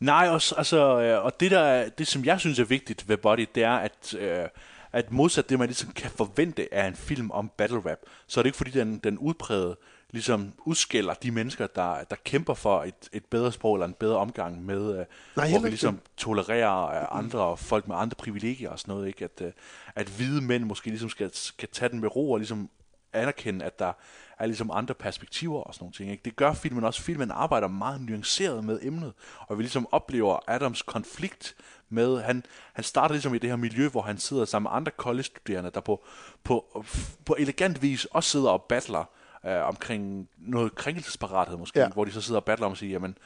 Nej, 0.00 0.28
også, 0.28 0.54
altså, 0.54 1.00
øh, 1.00 1.24
og 1.24 1.40
det, 1.40 1.50
der, 1.50 1.88
det, 1.88 2.06
som 2.06 2.24
jeg 2.24 2.40
synes 2.40 2.58
er 2.58 2.64
vigtigt 2.64 3.08
ved 3.08 3.16
Body, 3.16 3.46
det 3.54 3.62
er, 3.62 3.76
at, 3.76 4.14
øh, 4.18 4.44
at 4.92 5.12
modsat 5.12 5.50
det, 5.50 5.58
man 5.58 5.68
ligesom 5.68 5.92
kan 5.92 6.10
forvente 6.10 6.74
af 6.74 6.86
en 6.86 6.96
film 6.96 7.30
om 7.30 7.50
battle 7.58 7.90
rap, 7.90 7.98
så 8.26 8.40
er 8.40 8.42
det 8.42 8.48
ikke 8.48 8.56
fordi, 8.56 8.70
den, 8.70 8.98
den 8.98 9.18
udpræget 9.18 9.76
ligesom 10.10 10.52
udskiller 10.64 11.14
de 11.14 11.30
mennesker, 11.30 11.66
der, 11.66 12.04
der 12.04 12.16
kæmper 12.24 12.54
for 12.54 12.82
et, 12.82 13.08
et 13.12 13.24
bedre 13.24 13.52
sprog 13.52 13.74
eller 13.74 13.86
en 13.86 13.94
bedre 13.94 14.16
omgang 14.16 14.64
med, 14.64 14.98
øh, 14.98 15.06
Nej, 15.36 15.50
hvor 15.50 15.58
vi 15.58 15.68
ligesom 15.68 16.00
tolererer 16.16 16.86
øh, 16.86 17.18
andre 17.18 17.56
folk 17.56 17.88
med 17.88 17.96
andre 17.96 18.14
privilegier 18.14 18.70
og 18.70 18.78
sådan 18.78 18.94
noget, 18.94 19.06
ikke? 19.06 19.24
At, 19.24 19.40
øh, 19.40 19.52
at 19.94 20.08
hvide 20.08 20.40
mænd 20.40 20.64
måske 20.64 20.90
ligesom 20.90 21.08
skal, 21.08 21.30
skal 21.34 21.68
tage 21.72 21.88
den 21.88 22.00
med 22.00 22.16
ro 22.16 22.32
og 22.32 22.38
ligesom 22.38 22.70
anerkende, 23.12 23.64
at 23.64 23.78
der 23.78 23.92
er 24.38 24.46
ligesom 24.46 24.70
andre 24.70 24.94
perspektiver 24.94 25.60
og 25.60 25.74
sådan 25.74 25.84
nogle 25.84 25.94
ting. 25.94 26.10
Ikke? 26.10 26.22
Det 26.24 26.36
gør 26.36 26.52
filmen 26.52 26.84
også. 26.84 27.02
Filmen 27.02 27.30
arbejder 27.30 27.68
meget 27.68 28.00
nuanceret 28.00 28.64
med 28.64 28.78
emnet, 28.82 29.12
og 29.40 29.58
vi 29.58 29.62
ligesom 29.62 29.88
oplever 29.92 30.38
Adams 30.46 30.82
konflikt 30.82 31.56
med, 31.88 32.20
han, 32.20 32.44
han 32.72 32.84
starter 32.84 33.14
ligesom 33.14 33.34
i 33.34 33.38
det 33.38 33.50
her 33.50 33.56
miljø, 33.56 33.88
hvor 33.88 34.02
han 34.02 34.18
sidder 34.18 34.44
sammen 34.44 34.70
med 34.70 34.76
andre 34.76 34.92
college-studerende, 34.96 35.70
der 35.70 35.80
på, 35.80 36.04
på, 36.44 36.84
på 37.24 37.36
elegant 37.38 37.82
vis 37.82 38.04
også 38.04 38.30
sidder 38.30 38.50
og 38.50 38.62
battler 38.62 39.04
øh, 39.46 39.68
omkring 39.68 40.28
noget 40.38 40.74
krænkelsesparathed 40.74 41.56
måske, 41.56 41.80
ja. 41.80 41.88
hvor 41.88 42.04
de 42.04 42.12
så 42.12 42.20
sidder 42.20 42.40
og 42.40 42.44
battler 42.44 42.66
om 42.66 42.72
at 42.72 42.78
sige, 42.78 42.92
jamen, 42.92 43.18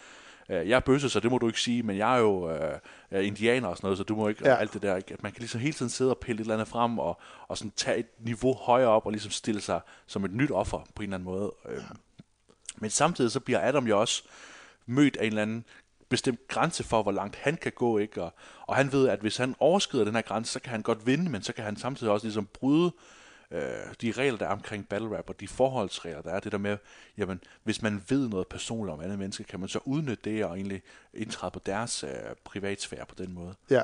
øh, 0.48 0.68
jeg 0.68 0.76
er 0.76 0.80
bøsse, 0.80 1.08
så 1.08 1.20
det 1.20 1.30
må 1.30 1.38
du 1.38 1.46
ikke 1.46 1.60
sige, 1.60 1.82
men 1.82 1.96
jeg 1.96 2.14
er 2.14 2.20
jo 2.20 2.50
øh, 2.50 2.78
indianer 3.26 3.68
og 3.68 3.76
sådan 3.76 3.86
noget, 3.86 3.98
så 3.98 4.04
du 4.04 4.16
må 4.16 4.28
ikke, 4.28 4.48
ja. 4.48 4.54
alt 4.54 4.72
det 4.72 4.82
der, 4.82 4.96
ikke? 4.96 5.14
at 5.14 5.22
man 5.22 5.32
kan 5.32 5.40
ligesom 5.40 5.60
hele 5.60 5.72
tiden 5.72 5.90
sidde 5.90 6.10
og 6.10 6.18
pille 6.18 6.40
et 6.40 6.44
eller 6.44 6.54
andet 6.54 6.68
frem, 6.68 6.98
og, 6.98 7.20
og 7.48 7.58
sådan 7.58 7.72
tage 7.76 7.98
et 7.98 8.06
niveau 8.18 8.54
højere 8.54 8.88
op, 8.88 9.06
og 9.06 9.12
ligesom 9.12 9.30
stille 9.30 9.60
sig 9.60 9.80
som 10.06 10.24
et 10.24 10.32
nyt 10.32 10.50
offer 10.50 10.78
på 10.94 11.02
en 11.02 11.08
eller 11.08 11.16
anden 11.16 11.24
måde. 11.24 11.52
Øh. 11.68 11.76
Ja. 11.76 11.82
Men 12.76 12.90
samtidig 12.90 13.30
så 13.30 13.40
bliver 13.40 13.68
Adam 13.68 13.86
jo 13.86 14.00
også 14.00 14.22
mødt 14.86 15.16
af 15.16 15.24
en 15.24 15.28
eller 15.28 15.42
anden 15.42 15.64
bestemt 16.08 16.48
grænse 16.48 16.84
for, 16.84 17.02
hvor 17.02 17.12
langt 17.12 17.36
han 17.36 17.56
kan 17.56 17.72
gå, 17.72 17.98
ikke? 17.98 18.22
Og, 18.22 18.34
og 18.66 18.76
han 18.76 18.92
ved, 18.92 19.08
at 19.08 19.20
hvis 19.20 19.36
han 19.36 19.54
overskrider 19.58 20.04
den 20.04 20.14
her 20.14 20.22
grænse, 20.22 20.52
så 20.52 20.60
kan 20.60 20.70
han 20.70 20.82
godt 20.82 21.06
vinde, 21.06 21.30
men 21.30 21.42
så 21.42 21.52
kan 21.52 21.64
han 21.64 21.76
samtidig 21.76 22.12
også 22.12 22.26
ligesom 22.26 22.46
bryde 22.46 22.86
øh, 22.86 22.92
de 24.02 24.12
regler, 24.12 24.38
der 24.38 24.46
er 24.46 24.52
omkring 24.52 24.88
battle 24.88 25.18
rap, 25.18 25.28
og 25.28 25.40
de 25.40 25.48
forholdsregler, 25.48 26.22
der 26.22 26.30
er 26.30 26.40
det 26.40 26.52
der 26.52 26.58
med, 26.58 26.76
jamen, 27.18 27.40
hvis 27.64 27.82
man 27.82 28.02
ved 28.08 28.28
noget 28.28 28.46
personligt 28.46 28.92
om 28.92 29.00
andre 29.00 29.16
mennesker, 29.16 29.44
kan 29.44 29.60
man 29.60 29.68
så 29.68 29.78
udnytte 29.84 30.30
det 30.30 30.44
og 30.44 30.56
egentlig 30.56 30.82
indtræde 31.14 31.50
på 31.50 31.60
deres 31.66 32.04
øh, 32.04 32.10
privatsfære 32.44 33.06
på 33.08 33.14
den 33.18 33.34
måde. 33.34 33.54
Ja, 33.70 33.82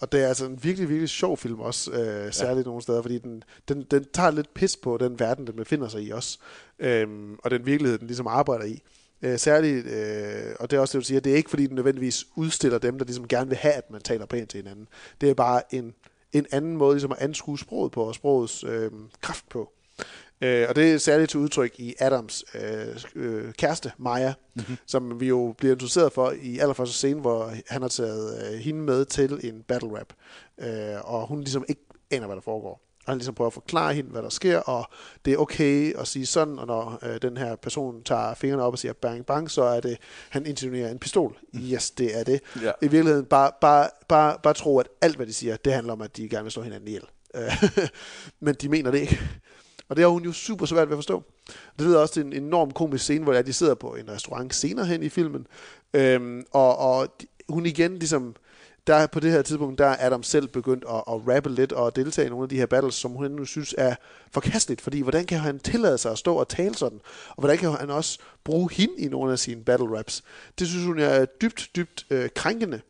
og 0.00 0.12
det 0.12 0.22
er 0.22 0.28
altså 0.28 0.46
en 0.46 0.64
virkelig, 0.64 0.88
virkelig 0.88 1.08
sjov 1.08 1.38
film 1.38 1.60
også, 1.60 1.92
øh, 1.92 2.32
særligt 2.32 2.64
ja. 2.64 2.68
nogle 2.68 2.82
steder, 2.82 3.02
fordi 3.02 3.18
den, 3.18 3.44
den, 3.68 3.82
den 3.82 4.06
tager 4.12 4.30
lidt 4.30 4.54
pis 4.54 4.76
på 4.76 4.98
den 4.98 5.18
verden, 5.18 5.46
den 5.46 5.56
befinder 5.56 5.88
sig 5.88 6.02
i 6.02 6.10
også, 6.10 6.38
øhm, 6.78 7.34
og 7.34 7.50
den 7.50 7.66
virkelighed, 7.66 7.98
den 7.98 8.06
ligesom 8.06 8.26
arbejder 8.26 8.64
i. 8.64 8.82
Øh, 9.22 9.38
særligt, 9.38 9.86
øh, 9.86 10.54
og 10.60 10.70
det 10.70 10.76
er 10.76 10.80
også 10.80 10.98
det, 10.98 11.04
du 11.04 11.06
siger, 11.06 11.20
det 11.20 11.32
er 11.32 11.36
ikke 11.36 11.50
fordi 11.50 11.66
den 11.66 11.74
nødvendigvis 11.74 12.26
udstiller 12.36 12.78
dem, 12.78 12.98
der 12.98 13.04
ligesom 13.04 13.28
gerne 13.28 13.48
vil 13.48 13.58
have, 13.58 13.74
at 13.74 13.90
man 13.90 14.00
taler 14.00 14.26
pænt 14.26 14.50
til 14.50 14.58
hinanden. 14.62 14.88
Det 15.20 15.30
er 15.30 15.34
bare 15.34 15.74
en 15.74 15.94
en 16.32 16.46
anden 16.52 16.76
måde 16.76 16.94
ligesom 16.94 17.12
at 17.12 17.18
anskue 17.18 17.58
sproget 17.58 17.92
på, 17.92 18.02
og 18.02 18.14
sprogets 18.14 18.64
øh, 18.64 18.90
kraft 19.20 19.48
på. 19.48 19.72
Øh, 20.40 20.66
og 20.68 20.76
det 20.76 20.92
er 20.92 20.98
særligt 20.98 21.30
til 21.30 21.40
udtryk 21.40 21.80
i 21.80 21.94
Adams 21.98 22.44
øh, 22.54 22.96
øh, 23.14 23.52
kæreste, 23.52 23.92
Maja, 23.98 24.34
mm-hmm. 24.54 24.76
som 24.86 25.20
vi 25.20 25.28
jo 25.28 25.54
bliver 25.58 25.72
introduceret 25.72 26.12
for 26.12 26.34
i 26.42 26.58
allerførste 26.58 26.94
scene, 26.94 27.20
hvor 27.20 27.52
han 27.68 27.82
har 27.82 27.88
taget 27.88 28.52
øh, 28.52 28.58
hende 28.58 28.80
med 28.80 29.04
til 29.04 29.40
en 29.42 29.62
battle 29.62 29.98
rap. 29.98 30.12
Øh, 30.60 31.14
og 31.14 31.26
hun 31.26 31.40
ligesom 31.40 31.64
ikke 31.68 31.82
aner, 32.10 32.26
hvad 32.26 32.36
der 32.36 32.42
foregår. 32.42 32.80
Og 33.06 33.12
han 33.12 33.18
ligesom 33.18 33.34
prøver 33.34 33.46
at 33.46 33.52
forklare 33.52 33.94
hende, 33.94 34.10
hvad 34.10 34.22
der 34.22 34.28
sker, 34.28 34.58
og 34.58 34.90
det 35.24 35.32
er 35.32 35.36
okay 35.36 35.94
at 35.98 36.08
sige 36.08 36.26
sådan, 36.26 36.58
og 36.58 36.66
når 36.66 36.98
øh, 37.02 37.22
den 37.22 37.36
her 37.36 37.56
person 37.56 38.02
tager 38.02 38.34
fingrene 38.34 38.62
op 38.62 38.72
og 38.72 38.78
siger 38.78 38.92
bang 38.92 39.26
bang, 39.26 39.50
så 39.50 39.62
er 39.62 39.80
det, 39.80 39.98
han 40.30 40.46
intonerer 40.46 40.90
en 40.90 40.98
pistol. 40.98 41.36
Yes, 41.56 41.90
det 41.90 42.18
er 42.18 42.24
det. 42.24 42.40
Ja. 42.62 42.70
I 42.82 42.88
virkeligheden 42.88 43.24
bare, 43.24 43.50
bare, 43.60 43.88
bare, 44.08 44.36
bare 44.42 44.54
tro, 44.54 44.78
at 44.78 44.88
alt, 45.00 45.16
hvad 45.16 45.26
de 45.26 45.32
siger, 45.32 45.56
det 45.56 45.72
handler 45.72 45.92
om, 45.92 46.00
at 46.00 46.16
de 46.16 46.28
gerne 46.28 46.42
vil 46.42 46.52
slå 46.52 46.62
hinanden 46.62 46.88
ihjel. 46.88 47.04
Øh, 47.34 47.64
Men 48.44 48.54
de 48.54 48.68
mener 48.68 48.90
det 48.90 48.98
ikke. 48.98 49.20
Og 49.88 49.96
det 49.96 50.02
har 50.02 50.10
hun 50.10 50.24
jo 50.24 50.32
super 50.32 50.66
svært 50.66 50.88
ved 50.88 50.96
at 50.96 50.98
forstå. 50.98 51.22
Det 51.78 51.86
lyder 51.86 51.98
også 51.98 52.14
til 52.14 52.24
en 52.24 52.32
enorm 52.32 52.70
komisk 52.70 53.04
scene, 53.04 53.24
hvor 53.24 53.32
de 53.32 53.52
sidder 53.52 53.74
på 53.74 53.94
en 53.94 54.10
restaurant 54.10 54.54
senere 54.54 54.86
hen 54.86 55.02
i 55.02 55.08
filmen. 55.08 55.46
Øhm, 55.94 56.44
og, 56.50 56.78
og 56.78 57.20
de, 57.20 57.26
hun 57.48 57.66
igen 57.66 57.98
ligesom 57.98 58.36
der 58.86 59.06
på 59.06 59.20
det 59.20 59.32
her 59.32 59.42
tidspunkt, 59.42 59.78
der 59.78 59.86
er 59.86 60.06
Adam 60.06 60.22
selv 60.22 60.48
begyndt 60.48 60.84
at, 60.88 60.96
at 60.96 61.28
rappe 61.28 61.50
lidt 61.50 61.72
og 61.72 61.96
deltage 61.96 62.26
i 62.26 62.30
nogle 62.30 62.42
af 62.42 62.48
de 62.48 62.56
her 62.56 62.66
battles, 62.66 62.94
som 62.94 63.10
hun 63.10 63.30
nu 63.30 63.44
synes 63.44 63.74
er 63.78 63.94
forkasteligt, 64.30 64.80
fordi 64.80 65.00
hvordan 65.00 65.26
kan 65.26 65.38
han 65.38 65.58
tillade 65.58 65.98
sig 65.98 66.12
at 66.12 66.18
stå 66.18 66.34
og 66.34 66.48
tale 66.48 66.74
sådan, 66.74 67.00
og 67.28 67.36
hvordan 67.38 67.58
kan 67.58 67.70
han 67.70 67.90
også 67.90 68.18
bruge 68.44 68.70
hende 68.72 68.94
i 68.98 69.08
nogle 69.08 69.32
af 69.32 69.38
sine 69.38 69.64
battle 69.64 69.98
raps. 69.98 70.22
Det 70.58 70.68
synes 70.68 70.84
hun 70.84 70.98
er 70.98 71.24
dybt, 71.24 71.70
dybt 71.76 72.06
øh, 72.10 72.28
krænkende. 72.34 72.80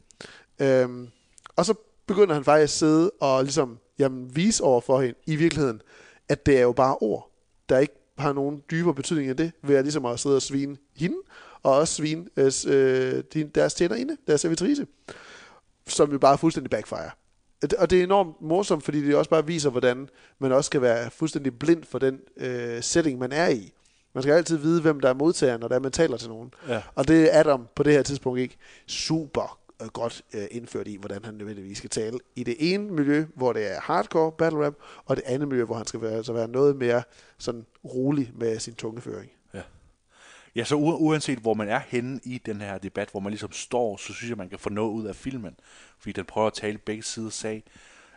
Øhm, 0.59 1.09
og 1.57 1.67
så 1.67 1.75
begynder 2.07 2.35
han 2.35 2.45
faktisk 2.45 2.75
at 2.75 2.79
sidde 2.79 3.11
og 3.21 3.43
ligesom, 3.43 3.79
jamen, 3.99 4.37
vise 4.37 4.65
over 4.65 4.81
for 4.81 5.01
hende 5.01 5.19
i 5.27 5.37
virkeligheden, 5.37 5.81
at 6.29 6.47
det 6.47 6.59
er 6.59 6.63
jo 6.63 6.73
bare 6.73 6.97
ord, 7.01 7.31
der 7.69 7.79
ikke 7.79 7.95
har 8.19 8.33
nogen 8.33 8.63
dybere 8.71 8.95
betydning 8.95 9.31
end 9.31 9.39
det, 9.39 9.53
ved 9.63 9.77
at 9.77 9.85
ligesom 9.85 10.05
at 10.07 10.21
sidde 10.21 10.37
og 10.37 10.43
svine 10.43 10.77
hende, 10.97 11.17
og 11.63 11.77
også 11.77 11.95
svine 11.95 12.27
øh, 12.37 12.53
øh 12.67 13.45
deres 13.55 13.75
tjenerinde, 13.75 14.17
deres 14.27 14.41
servitrice 14.41 14.87
som 15.87 16.13
jo 16.13 16.19
bare 16.19 16.33
er 16.33 16.37
fuldstændig 16.37 16.71
backfire. 16.71 17.11
Og 17.79 17.91
det 17.91 18.01
er 18.01 18.05
enormt 18.05 18.43
morsomt, 18.43 18.85
fordi 18.85 19.07
det 19.07 19.17
også 19.17 19.31
bare 19.31 19.47
viser, 19.47 19.71
hvordan 19.71 20.09
man 20.39 20.53
også 20.53 20.69
skal 20.69 20.83
være 20.83 21.11
fuldstændig 21.11 21.59
blind 21.59 21.85
for 21.85 21.99
den 21.99 22.21
øh, 22.37 22.83
setting, 22.83 23.19
man 23.19 23.33
er 23.33 23.49
i. 23.49 23.73
Man 24.15 24.23
skal 24.23 24.35
altid 24.35 24.57
vide, 24.57 24.83
hvem 24.83 25.01
der 25.01 25.09
er 25.09 25.15
modtageren, 25.15 25.61
når 25.61 25.69
der 25.69 25.79
man 25.79 25.93
taler 25.93 26.17
til 26.17 26.29
nogen. 26.29 26.55
Ja. 26.69 26.83
Og 26.95 27.09
det 27.09 27.35
er 27.35 27.41
Adam 27.41 27.69
på 27.75 27.83
det 27.83 27.93
her 27.93 28.03
tidspunkt 28.03 28.41
ikke 28.41 28.57
super 28.87 29.59
øh, 29.83 29.89
godt 29.89 30.23
øh, 30.35 30.45
indført 30.51 30.89
i, 30.89 30.97
hvordan 30.97 31.25
han 31.25 31.35
nødvendigvis 31.35 31.79
skal 31.79 31.91
tale. 31.91 32.19
I 32.37 32.45
det 32.45 32.57
ene 32.59 32.91
miljø, 32.91 33.27
hvor 33.35 33.53
det 33.53 33.73
er 33.73 33.81
hardcore 33.81 34.33
battle 34.33 34.67
rap, 34.67 34.75
og 35.05 35.17
det 35.17 35.25
andet 35.27 35.49
miljø, 35.49 35.65
hvor 35.65 35.77
han 35.77 35.87
skal 35.87 36.01
være, 36.01 36.13
altså 36.13 36.33
være 36.33 36.49
noget 36.49 36.77
mere 36.77 37.03
sådan 37.39 37.67
rolig 37.85 38.33
med 38.35 38.59
sin 38.59 38.75
tungeføring. 38.75 39.31
Ja, 40.55 40.65
så 40.65 40.75
u- 40.75 40.79
uanset 40.79 41.39
hvor 41.39 41.55
man 41.55 41.69
er 41.69 41.81
henne 41.89 42.21
i 42.25 42.39
den 42.39 42.61
her 42.61 42.79
debat, 42.79 43.09
hvor 43.11 43.21
man 43.21 43.31
ligesom 43.33 43.53
står, 43.53 43.97
så 43.97 44.13
synes 44.15 44.29
jeg, 44.31 44.39
man 44.39 44.49
kan 44.49 44.59
få 44.59 44.71
noget 44.71 44.91
ud 44.91 45.07
af 45.07 45.17
filmen, 45.17 45.57
fordi 45.99 46.13
den 46.13 46.25
prøver 46.25 46.47
at 46.47 46.53
tale 46.53 46.79
begge 46.79 47.03
sider 47.03 47.31
sag. 47.31 47.63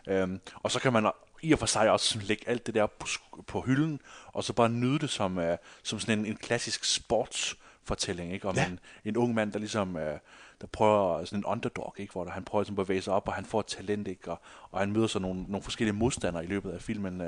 Øhm, 0.08 0.40
og 0.54 0.70
så 0.70 0.80
kan 0.80 0.92
man 0.92 1.10
i 1.42 1.52
og 1.52 1.58
for 1.58 1.66
sig 1.66 1.90
også 1.90 2.18
lægge 2.22 2.48
alt 2.48 2.66
det 2.66 2.74
der 2.74 2.86
på, 2.86 3.06
på 3.46 3.60
hylden, 3.60 4.00
og 4.26 4.44
så 4.44 4.52
bare 4.52 4.68
nyde 4.68 4.98
det 4.98 5.10
som, 5.10 5.38
uh, 5.38 5.44
som 5.82 5.98
sådan 6.00 6.18
en, 6.18 6.26
en 6.26 6.36
klassisk 6.36 6.84
sportsfortælling, 6.84 8.32
ikke? 8.32 8.48
om 8.48 8.56
Ja. 8.56 8.66
en, 8.66 8.78
en 9.04 9.16
ung 9.16 9.34
mand, 9.34 9.52
der 9.52 9.58
ligesom 9.58 9.92
der 9.94 10.18
prøver 10.72 11.24
sådan 11.24 11.38
en 11.38 11.44
underdog, 11.44 11.94
ikke? 11.98 12.12
hvor 12.12 12.24
der, 12.24 12.30
han 12.30 12.44
prøver 12.44 12.62
ligesom 12.62 12.78
at 12.78 12.86
bevæge 12.86 13.02
sig 13.02 13.12
op, 13.12 13.28
og 13.28 13.34
han 13.34 13.44
får 13.44 13.60
et 13.60 13.66
talent, 13.66 14.08
ikke? 14.08 14.30
Og, 14.30 14.40
og 14.70 14.80
han 14.80 14.92
møder 14.92 15.06
så 15.06 15.18
nogle, 15.18 15.42
nogle 15.42 15.62
forskellige 15.62 15.94
modstandere 15.96 16.44
i 16.44 16.46
løbet 16.46 16.70
af 16.70 16.82
filmen. 16.82 17.20
Uh, 17.20 17.26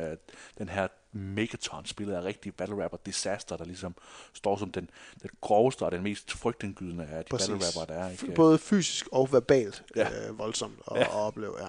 den 0.58 0.68
her 0.68 0.88
Megaton 1.12 1.86
spillet 1.86 2.14
af 2.14 2.24
rigtig 2.24 2.54
battle 2.54 2.84
rapper 2.84 2.98
Disaster, 3.06 3.56
der 3.56 3.64
ligesom 3.64 3.94
står 4.34 4.56
som 4.56 4.70
den, 4.72 4.90
den 5.22 5.30
groveste 5.40 5.82
og 5.82 5.92
den 5.92 6.02
mest 6.02 6.32
frygtindgydende 6.32 7.04
af 7.04 7.24
de 7.24 7.28
battle 7.30 7.54
rapper, 7.54 7.94
der 7.94 8.00
er. 8.00 8.10
Ikke? 8.10 8.32
Både 8.34 8.58
fysisk 8.58 9.08
og 9.12 9.32
verbalt 9.32 9.84
Ja. 9.96 10.08
øh, 10.28 10.38
voldsomt 10.38 10.78
at, 10.90 10.96
Ja. 10.96 11.02
at 11.02 11.14
opleve. 11.14 11.52
Ja. 11.62 11.68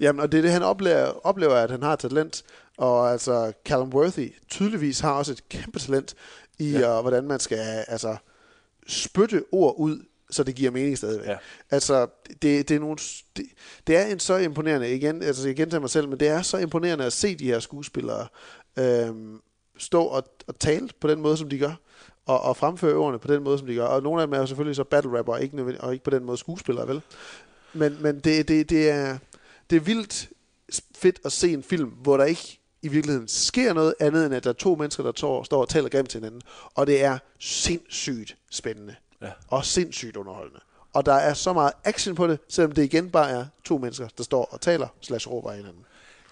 Jamen, 0.00 0.20
og 0.20 0.32
det 0.32 0.38
er 0.38 0.42
det, 0.42 0.50
han 0.50 0.62
oplever, 0.62 1.26
oplever, 1.26 1.54
at 1.54 1.70
han 1.70 1.82
har 1.82 1.96
talent. 1.96 2.42
Og 2.78 3.10
altså, 3.12 3.52
Callum 3.64 3.88
Worthy 3.94 4.34
tydeligvis 4.48 5.00
har 5.00 5.12
også 5.12 5.32
et 5.32 5.48
kæmpe 5.48 5.78
talent 5.78 6.14
i, 6.58 6.70
Ja. 6.70 6.96
uh, 6.96 7.02
hvordan 7.02 7.24
man 7.24 7.40
skal 7.40 7.84
altså, 7.88 8.16
spytte 8.86 9.44
ord 9.52 9.74
ud, 9.78 10.04
så 10.30 10.44
det 10.44 10.54
giver 10.54 10.70
mening 10.70 10.98
stadigvæk. 10.98 11.28
Ja. 11.28 11.36
Altså, 11.70 12.06
det, 12.42 12.68
det, 12.68 12.70
er 12.70 12.78
nogle, 12.78 12.96
det, 13.36 13.46
det 13.86 13.96
er 13.96 14.04
en 14.04 14.20
så 14.20 14.36
imponerende, 14.36 14.94
igen, 14.94 15.22
altså 15.22 15.48
jeg 15.48 15.56
gentager 15.56 15.80
mig 15.80 15.90
selv, 15.90 16.08
men 16.08 16.20
det 16.20 16.28
er 16.28 16.42
så 16.42 16.56
imponerende 16.56 17.04
at 17.04 17.12
se 17.12 17.34
de 17.34 17.46
her 17.46 17.60
skuespillere 17.60 18.26
øhm, 18.78 19.40
stå 19.78 20.02
og, 20.02 20.24
og 20.46 20.58
tale 20.58 20.88
på 21.00 21.08
den 21.08 21.20
måde, 21.20 21.36
som 21.36 21.48
de 21.48 21.58
gør, 21.58 21.74
og, 22.26 22.40
og 22.40 22.56
fremføre 22.56 22.94
ordene 22.94 23.18
på 23.18 23.28
den 23.28 23.42
måde, 23.42 23.58
som 23.58 23.66
de 23.66 23.74
gør. 23.74 23.84
Og 23.84 24.02
nogle 24.02 24.22
af 24.22 24.26
dem 24.26 24.34
er 24.34 24.38
jo 24.38 24.46
selvfølgelig 24.46 24.76
så 24.76 24.84
battle 24.84 25.18
rapper, 25.18 25.32
og 25.32 25.42
ikke, 25.42 25.76
og 25.80 25.92
ikke 25.92 26.04
på 26.04 26.10
den 26.10 26.24
måde 26.24 26.36
skuespillere, 26.36 26.88
vel? 26.88 27.02
Men, 27.72 27.96
men 28.00 28.20
det, 28.20 28.48
det, 28.48 28.70
det, 28.70 28.90
er, 28.90 29.18
det 29.70 29.76
er 29.76 29.80
vildt 29.80 30.28
fedt 30.94 31.20
at 31.24 31.32
se 31.32 31.52
en 31.52 31.62
film, 31.62 31.88
hvor 31.88 32.16
der 32.16 32.24
ikke 32.24 32.60
i 32.82 32.88
virkeligheden 32.88 33.28
sker 33.28 33.72
noget 33.72 33.94
andet, 34.00 34.26
end 34.26 34.34
at 34.34 34.44
der 34.44 34.50
er 34.50 34.54
to 34.54 34.74
mennesker, 34.74 35.02
der 35.02 35.12
tår, 35.12 35.42
står 35.42 35.60
og 35.60 35.68
taler 35.68 35.88
grimt 35.88 36.10
til 36.10 36.20
hinanden. 36.20 36.42
Og 36.74 36.86
det 36.86 37.04
er 37.04 37.18
sindssygt 37.38 38.36
spændende. 38.50 38.94
Ja. 39.22 39.30
Og 39.48 39.64
sindssygt 39.64 40.16
underholdende. 40.16 40.60
Og 40.92 41.06
der 41.06 41.14
er 41.14 41.34
så 41.34 41.52
meget 41.52 41.72
action 41.84 42.14
på 42.14 42.26
det, 42.26 42.38
selvom 42.48 42.72
det 42.72 42.84
igen 42.84 43.10
bare 43.10 43.30
er 43.30 43.46
to 43.64 43.78
mennesker, 43.78 44.08
der 44.18 44.24
står 44.24 44.44
og 44.44 44.60
taler, 44.60 44.88
slash 45.00 45.30
råber 45.30 45.50
af 45.50 45.56
hinanden. 45.56 45.84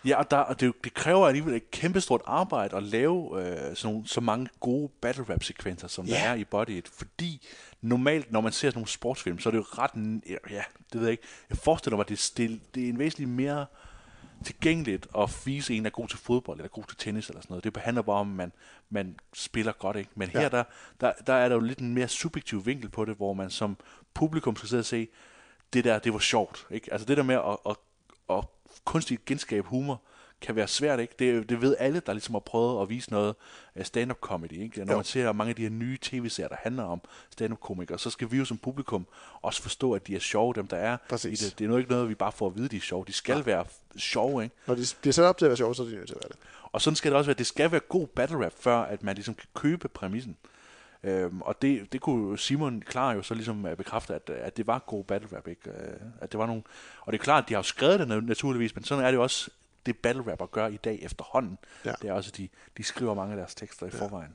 Ja, 0.05 0.19
og, 0.19 0.31
der, 0.31 0.37
og 0.37 0.61
det, 0.61 0.75
det 0.85 0.95
kræver 0.95 1.27
alligevel 1.27 1.55
et 1.55 1.71
kæmpestort 1.71 2.21
arbejde 2.27 2.77
at 2.77 2.83
lave 2.83 3.41
øh, 3.41 3.77
sådan 3.77 3.93
nogle, 3.93 4.09
så 4.09 4.21
mange 4.21 4.49
gode 4.61 4.89
battle 5.01 5.25
rap 5.31 5.43
sekvenser, 5.43 5.89
som 5.89 6.07
yeah. 6.07 6.23
der 6.23 6.29
er 6.29 6.35
i 6.35 6.45
Body 6.45 6.71
It. 6.71 6.89
Fordi 6.89 7.47
normalt, 7.81 8.33
når 8.33 8.41
man 8.41 8.53
ser 8.53 8.69
sådan 8.69 8.79
nogle 8.79 8.89
sportsfilm, 8.89 9.39
så 9.39 9.49
er 9.49 9.51
det 9.51 9.59
jo 9.59 9.65
ret... 9.69 10.23
Ja, 10.51 10.63
det 10.93 11.01
ved 11.01 11.03
jeg 11.03 11.11
ikke. 11.11 11.23
Jeg 11.51 11.59
forestiller 11.59 11.97
mig, 11.97 12.05
at 12.05 12.09
det, 12.09 12.33
det, 12.37 12.61
det 12.75 12.85
er 12.85 12.89
en 12.89 12.99
væsentlig 12.99 13.29
mere 13.29 13.67
tilgængeligt 14.45 15.07
at 15.19 15.43
vise 15.47 15.75
en, 15.75 15.85
der 15.85 15.91
er 15.91 15.93
god 15.95 16.09
til 16.09 16.19
fodbold, 16.19 16.59
eller 16.59 16.69
god 16.69 16.85
til 16.85 16.97
tennis, 16.97 17.29
eller 17.29 17.41
sådan 17.43 17.53
noget. 17.55 17.65
Det 17.65 17.77
handler 17.77 18.03
bare 18.03 18.17
om, 18.17 18.31
at 18.31 18.37
man, 18.37 18.53
man 18.91 19.17
spiller 19.35 19.73
godt, 19.73 19.97
ikke? 19.97 20.11
Men 20.15 20.29
her, 20.29 20.41
Ja. 20.41 20.49
der, 20.49 20.65
der, 21.01 21.13
der 21.27 21.33
er 21.35 21.49
der 21.49 21.57
jo 21.57 21.61
lidt 21.61 21.79
en 21.79 21.95
mere 21.95 22.09
subjektiv 22.09 22.67
vinkel 22.67 22.89
på 22.89 23.05
det, 23.05 23.17
hvor 23.17 23.33
man 23.35 23.51
som 23.51 23.77
publikum 24.15 24.57
skal 24.57 24.69
sidde 24.69 24.81
og 24.81 24.85
se, 24.85 25.09
det 25.73 25.85
der, 25.85 25.99
det 25.99 26.13
var 26.13 26.19
sjovt, 26.19 26.67
ikke? 26.71 26.93
Altså 26.93 27.05
det 27.07 27.17
der 27.17 27.23
med 27.23 27.35
at, 27.35 27.57
at, 27.71 27.77
at 28.39 28.45
kunstigt 28.85 29.25
genskabe 29.25 29.69
humor, 29.69 30.03
kan 30.45 30.57
være 30.57 30.69
svært, 30.69 31.01
ikke? 31.01 31.15
Det, 31.19 31.49
det 31.49 31.61
ved 31.63 31.77
alle, 31.79 32.01
der 32.07 32.13
ligesom 32.13 32.35
har 32.35 32.41
prøvet 32.41 32.83
at 32.83 32.89
vise 32.89 33.11
noget 33.11 33.35
stand-up 33.83 34.19
comedy, 34.21 34.53
ikke? 34.53 34.85
Når 34.85 34.93
Jo. 34.93 34.99
man 34.99 35.05
ser 35.05 35.33
mange 35.33 35.51
af 35.51 35.57
de 35.57 35.63
her 35.63 35.71
nye 35.71 35.99
tv-serier, 36.03 36.49
der 36.49 36.57
handler 36.63 36.83
om 36.83 37.01
stand-up 37.31 37.61
komikere, 37.61 37.99
så 37.99 38.11
skal 38.11 38.31
vi 38.31 38.37
jo 38.37 38.45
som 38.45 38.59
publikum 38.59 39.07
også 39.43 39.63
forstå, 39.63 39.93
at 39.93 40.07
de 40.07 40.17
er 40.17 40.21
sjove, 40.21 40.55
dem 40.55 40.67
der 40.67 40.77
er 40.77 40.97
Præcis. 41.09 41.43
i 41.43 41.45
det. 41.45 41.59
Det 41.59 41.65
er 41.65 41.69
nu 41.69 41.77
ikke 41.77 41.91
noget, 41.91 42.09
vi 42.09 42.15
bare 42.15 42.33
får 42.33 42.47
at 42.47 42.57
vide, 42.57 42.69
de 42.69 42.77
er 42.77 42.81
sjove. 42.81 43.05
De 43.07 43.13
skal 43.13 43.37
ja. 43.37 43.43
være 43.43 43.65
sjove, 43.97 44.43
ikke? 44.45 44.57
Når 44.67 44.75
de 44.75 44.83
bliver 45.01 45.13
sat 45.13 45.25
op 45.25 45.39
til 45.39 45.45
at 45.45 45.49
være 45.49 45.57
sjove, 45.57 45.75
så 45.75 45.83
er 45.83 45.87
de 45.87 45.95
nødt 45.95 46.07
til 46.07 46.15
at 46.15 46.23
være 46.25 46.29
det. 46.29 46.39
Og 46.73 46.81
sådan 46.81 46.97
skal 46.97 47.11
det 47.11 47.19
også 47.19 47.29
være. 47.29 47.39
Det 47.39 47.47
skal 47.47 47.73
være 47.73 47.81
god 47.81 48.07
battle 48.07 48.45
rap, 48.45 48.53
før 48.61 48.77
at 48.77 49.03
man 49.03 49.15
ligesom 49.15 49.35
kan 49.35 49.49
købe 49.55 49.89
præmissen. 49.89 50.37
Øhm, 51.05 51.43
og 51.43 51.63
det, 51.63 51.93
det 51.93 52.01
kunne 52.01 52.31
jo 52.31 52.37
Simon 52.37 52.83
klar 52.87 53.13
jo 53.13 53.23
så 53.23 53.35
ligesom 53.35 53.67
øh, 53.67 53.77
bekræfte, 53.77 54.15
at, 54.15 54.31
at 54.31 54.57
det 54.57 54.67
var 54.67 54.79
god 54.87 55.05
battle 55.05 55.37
rap, 55.37 55.49
ikke? 55.49 55.71
Øh, 55.71 55.97
at 56.21 56.33
det 56.33 56.39
var 56.39 56.47
nogle, 56.47 56.63
og 57.01 57.13
det 57.13 57.19
er 57.19 57.23
klart, 57.23 57.45
at 57.45 57.49
de 57.49 57.55
har 57.55 57.59
jo 57.59 57.63
skrevet 57.63 58.01
det 58.01 58.07
na- 58.07 58.27
naturligvis, 58.27 58.75
men 58.75 58.85
sådan 58.85 59.05
er 59.05 59.09
det 59.11 59.17
jo 59.17 59.23
også, 59.23 59.51
det 59.87 59.97
battle 59.97 60.33
rapper 60.33 60.47
gør 60.47 60.67
i 60.67 60.77
dag 60.77 60.99
efterhånden. 61.03 61.59
Ja. 61.85 61.93
Det 62.03 62.09
er 62.11 62.13
også, 62.13 62.31
at 62.31 62.37
de, 62.37 62.49
de 62.77 62.85
skriver 62.85 63.15
mange 63.15 63.33
af 63.33 63.37
deres 63.37 63.55
tekster 63.55 63.87
i 63.87 63.91
ja. 63.93 64.01
forvejen. 64.01 64.31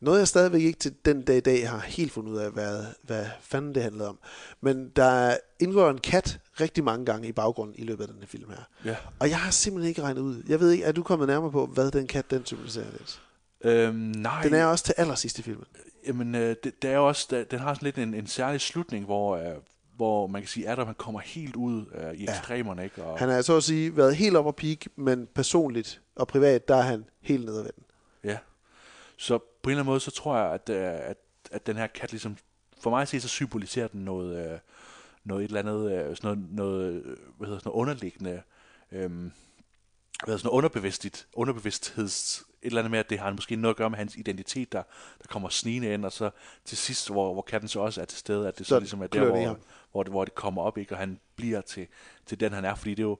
Noget 0.00 0.18
jeg 0.18 0.28
stadigvæk 0.28 0.62
ikke 0.62 0.78
til 0.78 0.94
den 1.04 1.22
dag 1.22 1.36
i 1.36 1.40
dag 1.40 1.70
har 1.70 1.78
helt 1.78 2.12
fundet 2.12 2.32
ud 2.32 2.36
af, 2.36 2.50
hvad, 2.50 2.84
hvad 3.02 3.26
fanden 3.40 3.74
det 3.74 3.82
handlede 3.82 4.08
om. 4.08 4.18
Men 4.60 4.88
der 4.88 5.36
indgår 5.60 5.90
en 5.90 5.98
kat 5.98 6.40
rigtig 6.60 6.84
mange 6.84 7.06
gange 7.06 7.28
i 7.28 7.32
baggrunden 7.32 7.76
i 7.78 7.82
løbet 7.82 8.02
af 8.02 8.08
den 8.08 8.18
her 8.20 8.26
film 8.26 8.50
her. 8.50 8.64
Ja. 8.84 8.96
Og 9.18 9.30
jeg 9.30 9.38
har 9.38 9.50
simpelthen 9.50 9.88
ikke 9.88 10.02
regnet 10.02 10.20
ud. 10.20 10.42
Jeg 10.48 10.60
ved 10.60 10.70
ikke, 10.70 10.84
er 10.84 10.92
du 10.92 11.02
kommet 11.02 11.28
nærmere 11.28 11.50
på, 11.50 11.66
hvad 11.66 11.90
den 11.90 12.06
kat 12.06 12.30
den 12.30 12.46
symboliserer 12.46 12.90
lidt? 12.92 13.22
Øhm, 13.64 13.94
nej, 13.94 14.42
Den 14.42 14.54
er 14.54 14.64
også 14.64 14.84
til 14.84 14.94
allersidst 14.96 15.38
i 15.38 15.42
filmen. 15.42 15.66
Jamen, 16.06 16.34
øh, 16.34 16.56
det, 16.64 16.82
det 16.82 16.90
er 16.90 16.98
også, 16.98 17.26
der, 17.30 17.44
den 17.44 17.58
har 17.58 17.74
sådan 17.74 17.86
lidt 17.86 17.98
en, 17.98 18.14
en 18.14 18.26
særlig 18.26 18.60
slutning, 18.60 19.04
hvor, 19.04 19.36
øh, 19.36 19.54
hvor 19.98 20.26
man 20.26 20.42
kan 20.42 20.48
sige, 20.48 20.66
at 20.66 20.72
Adam 20.72 20.86
han 20.86 20.94
kommer 20.94 21.20
helt 21.20 21.56
ud 21.56 21.84
øh, 21.94 22.14
i 22.14 22.24
Ja. 22.24 22.30
ekstremerne, 22.30 22.84
ikke? 22.84 23.04
Og, 23.04 23.18
Han 23.18 23.28
har 23.28 23.42
så 23.42 23.56
at 23.56 23.62
sige 23.64 23.96
været 23.96 24.16
helt 24.16 24.36
op 24.36 24.48
at 24.48 24.56
peak, 24.56 24.78
men 24.96 25.28
personligt 25.34 26.02
og 26.16 26.28
privat, 26.28 26.68
der 26.68 26.76
er 26.76 26.82
han 26.82 27.04
helt 27.20 27.44
nede 27.44 27.58
ad 27.58 27.62
vennen. 27.62 27.84
Ja. 28.24 28.38
Så 29.16 29.38
på 29.38 29.44
en 29.64 29.70
eller 29.70 29.80
anden 29.82 29.90
måde, 29.90 30.00
så 30.00 30.10
tror 30.10 30.36
jeg, 30.36 30.52
at, 30.52 30.68
øh, 30.68 31.10
at, 31.10 31.16
at 31.50 31.66
den 31.66 31.76
her 31.76 31.86
kat 31.86 32.10
ligesom, 32.12 32.36
for 32.80 32.90
mig 32.90 33.02
at 33.02 33.08
se, 33.08 33.20
så 33.20 33.28
symboliserer 33.28 33.88
den 33.88 34.04
noget, 34.04 34.52
øh, 34.52 34.58
noget 35.24 35.44
et 35.44 35.48
eller 35.48 35.60
andet, 35.60 35.92
øh, 35.92 36.16
sådan 36.16 36.38
noget, 36.38 36.52
noget, 36.52 36.92
hvad 37.38 37.46
hedder 37.46 37.58
sådan 37.60 37.70
noget 37.70 37.80
underliggende, 37.80 38.42
øh, 38.92 39.10
hedder 40.26 40.38
sådan 40.38 40.46
noget 40.48 40.56
underbevidstligt, 40.56 41.26
underbevidstheds, 41.32 42.42
et 42.62 42.66
eller 42.66 42.78
andet 42.80 42.90
med, 42.90 42.98
at 42.98 43.10
det 43.10 43.18
har 43.18 43.30
måske 43.30 43.56
noget 43.56 43.74
at 43.74 43.76
gøre 43.78 43.90
med 43.90 43.98
hans 43.98 44.16
identitet, 44.16 44.72
der, 44.72 44.82
der 45.22 45.26
kommer 45.28 45.48
snigende 45.48 45.94
ind, 45.94 46.04
og 46.04 46.12
så 46.12 46.30
til 46.64 46.78
sidst, 46.78 47.10
hvor, 47.10 47.32
hvor 47.32 47.42
katten 47.42 47.68
så 47.68 47.80
også 47.80 48.00
er 48.00 48.04
til 48.04 48.18
stede, 48.18 48.48
at 48.48 48.58
det 48.58 48.66
så, 48.66 48.68
Så 48.68 48.78
ligesom 48.80 49.02
er 49.02 49.06
der, 49.06 49.20
det 49.20 49.28
hvor, 49.30 49.58
hvor, 49.92 50.02
det, 50.02 50.12
hvor 50.12 50.24
det 50.24 50.34
kommer 50.34 50.62
op, 50.62 50.78
ikke, 50.78 50.94
og 50.94 50.98
han 50.98 51.18
bliver 51.36 51.60
til, 51.60 51.86
til 52.26 52.40
den, 52.40 52.52
han 52.52 52.64
er, 52.64 52.74
fordi 52.74 52.90
det 52.90 52.98
er 52.98 53.02
jo, 53.06 53.18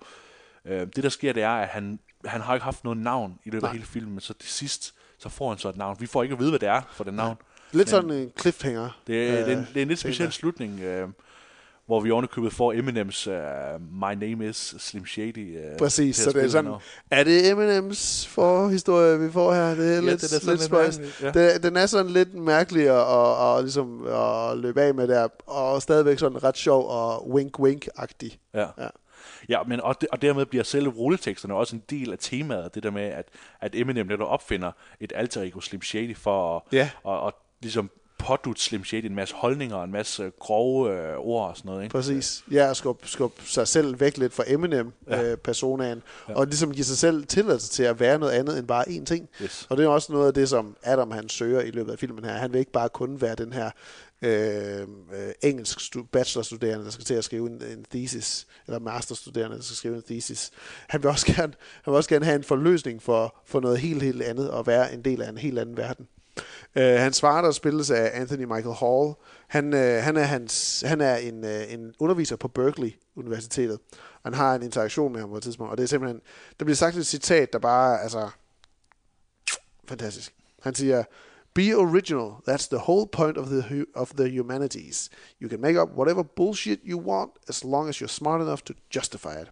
øh, 0.65 0.81
det 0.97 1.03
der 1.05 1.09
sker, 1.09 1.33
det 1.33 1.43
er, 1.43 1.51
at 1.51 1.69
han, 1.69 1.99
han 2.25 2.41
har 2.41 2.55
ikke 2.55 2.65
haft 2.65 2.85
noget 2.85 2.99
navn 2.99 3.39
i 3.45 3.51
løbet 3.51 3.63
Nej. 3.63 3.69
af 3.69 3.75
hele 3.75 3.87
filmen, 3.87 4.13
men 4.13 4.21
så 4.21 4.35
til 4.35 4.51
sidst, 4.51 4.95
så 5.19 5.29
får 5.29 5.49
han 5.49 5.59
så 5.59 5.69
et 5.69 5.77
navn. 5.77 5.97
Vi 6.01 6.07
får 6.07 6.23
ikke 6.23 6.33
at 6.33 6.39
vide, 6.39 6.51
hvad 6.51 6.59
det 6.61 6.69
er 6.69 6.83
for 6.93 7.05
den 7.05 7.15
navn. 7.15 7.37
Lidt 7.73 7.79
Men- 7.81 7.87
sådan 7.87 8.11
en 8.11 8.33
cliffhanger. 8.41 9.01
Det, 9.07 9.29
er, 9.29 9.33
Øh, 9.41 9.47
det, 9.47 9.53
er 9.53 9.59
en, 9.59 9.67
det 9.75 9.77
er 9.77 9.83
en 9.83 9.89
lidt 9.89 10.01
speciel 10.01 10.33
slutning, 10.33 10.81
øh, 10.81 11.09
hvor 11.89 12.01
vi 12.01 12.11
ovenikøbet 12.11 12.53
får 12.53 12.73
Eminems 12.73 13.29
uh, 13.29 13.35
My 13.93 14.15
Name 14.27 14.49
is 14.49 14.75
Slim 14.79 15.07
Shady. 15.07 15.57
Uh, 15.59 15.77
Præcis, 15.79 16.17
så 16.17 16.33
det 16.33 16.45
er 16.45 16.49
sådan, 16.49 16.65
noget. 16.65 16.83
er 17.11 17.25
det 17.25 17.51
Eminems 17.51 18.27
forhistorie, 18.27 19.19
vi 19.21 19.33
får 19.33 19.55
her? 19.55 19.75
Det 19.75 19.89
er 19.91 19.95
Ja, 19.95 20.01
lidt, 20.01 20.21
det 20.21 20.33
er 20.33 20.51
lidt 20.51 20.61
spøjs. 20.63 20.99
mærkeligt, 20.99 21.23
ja. 21.37 21.53
Det, 21.55 21.63
den 21.63 21.77
er 21.77 21.87
sådan 21.87 22.11
lidt 22.11 22.35
mærkelig 22.35 22.89
at, 22.89 22.97
at, 23.19 23.57
at, 23.59 23.65
ligesom, 23.65 24.07
at 24.07 24.59
løbe 24.59 24.81
af 24.83 24.95
med 24.95 25.09
der, 25.09 25.29
og 25.47 25.83
stadigvæk 25.83 26.19
sådan 26.19 26.45
ret 26.45 26.57
sjov 26.59 26.89
og 26.89 27.27
wink-wink-agtig. 27.35 28.39
Ja. 28.55 28.61
Ja. 28.61 28.67
ja. 28.79 28.89
Ja, 29.49 29.63
men 29.63 29.81
og, 29.81 30.01
de, 30.01 30.07
og 30.13 30.23
dermed 30.23 30.47
bliver 30.47 30.65
selve 30.65 30.91
rulleteksterne 30.91 31.55
også 31.55 31.77
en 31.77 31.83
del 31.91 32.13
af 32.13 32.19
temaet, 32.21 32.75
det 32.75 32.83
der 32.83 32.91
med, 32.91 33.03
at, 33.03 33.29
at 33.61 33.75
Eminem 33.75 34.07
netop 34.07 34.29
opfinder 34.29 34.73
et 35.01 35.13
alter 35.17 35.43
ego 35.43 35.61
Slim 35.61 35.83
Shady 35.83 36.17
for 36.17 36.57
at, 36.57 36.63
Ja. 36.73 36.91
og, 37.05 37.21
og 37.21 37.35
ligesom 37.63 37.91
pådute 38.29 38.61
Slim 38.63 38.85
Shady 38.85 39.05
en 39.05 39.15
masse 39.15 39.35
holdninger, 39.35 39.77
og 39.77 39.85
en 39.85 39.93
masse 39.93 40.33
grove 40.39 40.93
øh, 40.93 41.15
ord 41.19 41.49
og 41.51 41.57
sådan 41.57 41.69
noget. 41.69 41.83
Ikke? 41.83 41.93
Præcis. 41.93 42.45
Ja, 42.53 42.71
at 42.71 42.77
skubbe, 42.77 43.09
skubbe 43.09 43.43
sig 43.45 43.69
selv 43.69 44.01
væk 44.01 44.17
lidt 44.19 44.33
fra. 44.33 44.45
Eminem-personaen, 44.47 46.03
Ja. 46.29 46.35
og 46.35 46.47
ligesom 46.47 46.73
give 46.73 46.85
sig 46.85 46.99
selv 46.99 47.27
tilladelse 47.27 47.69
til 47.69 47.83
at 47.83 48.01
være 48.01 48.19
noget 48.19 48.33
andet 48.33 48.59
end 48.59 48.67
bare 48.67 48.89
én 48.89 49.05
ting. 49.05 49.29
Yes. 49.43 49.67
Og 49.71 49.77
det 49.77 49.85
er 49.85 49.89
også 49.89 50.13
noget 50.13 50.27
af 50.27 50.35
det, 50.35 50.49
som 50.49 50.77
Adam 50.83 51.11
han 51.11 51.29
søger 51.29 51.61
i 51.61 51.71
løbet 51.71 51.93
af 51.93 51.99
filmen 51.99 52.25
her. 52.25 52.33
Han 52.33 52.53
vil 52.53 52.59
ikke 52.59 52.73
bare 52.73 52.89
kun 52.89 53.21
være 53.21 53.35
den 53.35 53.53
her 53.53 53.71
øh, 54.23 54.81
øh, 54.81 55.33
engelsk 55.43 55.79
stu- 55.81 56.07
bachelorstuderende, 56.13 56.85
der 56.85 56.91
skal 56.91 57.05
til 57.05 57.15
at 57.15 57.25
skrive 57.25 57.47
en, 57.51 57.63
en 57.73 57.85
thesis, 57.91 58.47
eller 58.67 58.79
masterstuderende, 58.79 59.57
der 59.57 59.63
skal 59.63 59.77
skrive 59.77 59.97
en 59.97 60.03
thesis. 60.03 60.51
Han 60.89 61.03
vil 61.03 61.11
også 61.11 61.27
gerne, 61.27 61.53
han 61.83 61.93
vil 61.93 61.95
også 61.97 62.09
gerne 62.11 62.25
have 62.25 62.37
en 62.37 62.45
forløsning 62.45 63.03
for, 63.03 63.37
for 63.47 63.61
noget 63.61 63.79
helt, 63.79 64.03
helt 64.03 64.23
andet, 64.23 64.51
og 64.51 64.67
være 64.67 64.95
en 64.95 65.03
del 65.03 65.23
af 65.23 65.29
en 65.29 65.39
helt 65.39 65.59
anden 65.59 65.77
verden. 65.77 66.09
Øh, 66.77 67.01
han 67.01 67.13
svarer 67.13 67.43
der 67.43 67.51
spilles 67.51 67.91
af 67.91 68.11
Anthony 68.15 68.45
Michael 68.45 68.75
Hall, 68.75 69.15
han, 69.49 69.75
øh, 69.75 70.03
han 70.03 70.17
er, 70.17 70.23
hans, 70.23 70.85
han 70.87 71.01
er 71.01 71.17
en, 71.17 71.45
øh, 71.45 71.73
en 71.73 71.95
underviser 71.99 72.37
på 72.37 72.49
Berkeley 72.49 72.91
Universitetet. 73.17 73.79
Han 74.25 74.35
har 74.35 74.55
en 74.55 74.63
interaktion 74.63 75.13
med 75.13 75.21
ham 75.21 75.31
på 75.31 75.37
et 75.37 75.43
tidspunkt, 75.43 75.71
og 75.71 75.79
det 75.79 75.85
er 75.85 75.89
simpelthen, 75.89 76.21
der 76.59 76.65
bliver 76.65 76.77
sagt 76.77 76.97
et 76.97 77.07
citat, 77.07 77.53
der 77.53 77.59
bare, 77.59 78.03
altså, 78.03 78.29
fantastisk. 79.89 80.35
Han 80.63 80.75
siger, 80.75 81.05
Be 81.55 81.75
original. 81.75 82.41
That's 82.47 82.69
the 82.69 82.79
whole 82.79 83.07
point 83.07 83.37
of 83.37 83.49
the 83.49 83.87
of 83.95 84.15
the 84.15 84.29
humanities. 84.29 85.11
You 85.41 85.49
can 85.49 85.61
make 85.61 85.77
up 85.77 85.89
whatever 85.97 86.23
bullshit 86.23 86.81
you 86.85 86.99
want 86.99 87.33
as 87.49 87.65
long 87.65 87.89
as 87.89 88.01
you're 88.01 88.07
smart 88.07 88.41
enough 88.41 88.63
to 88.65 88.75
justify 88.91 89.41
it. 89.41 89.49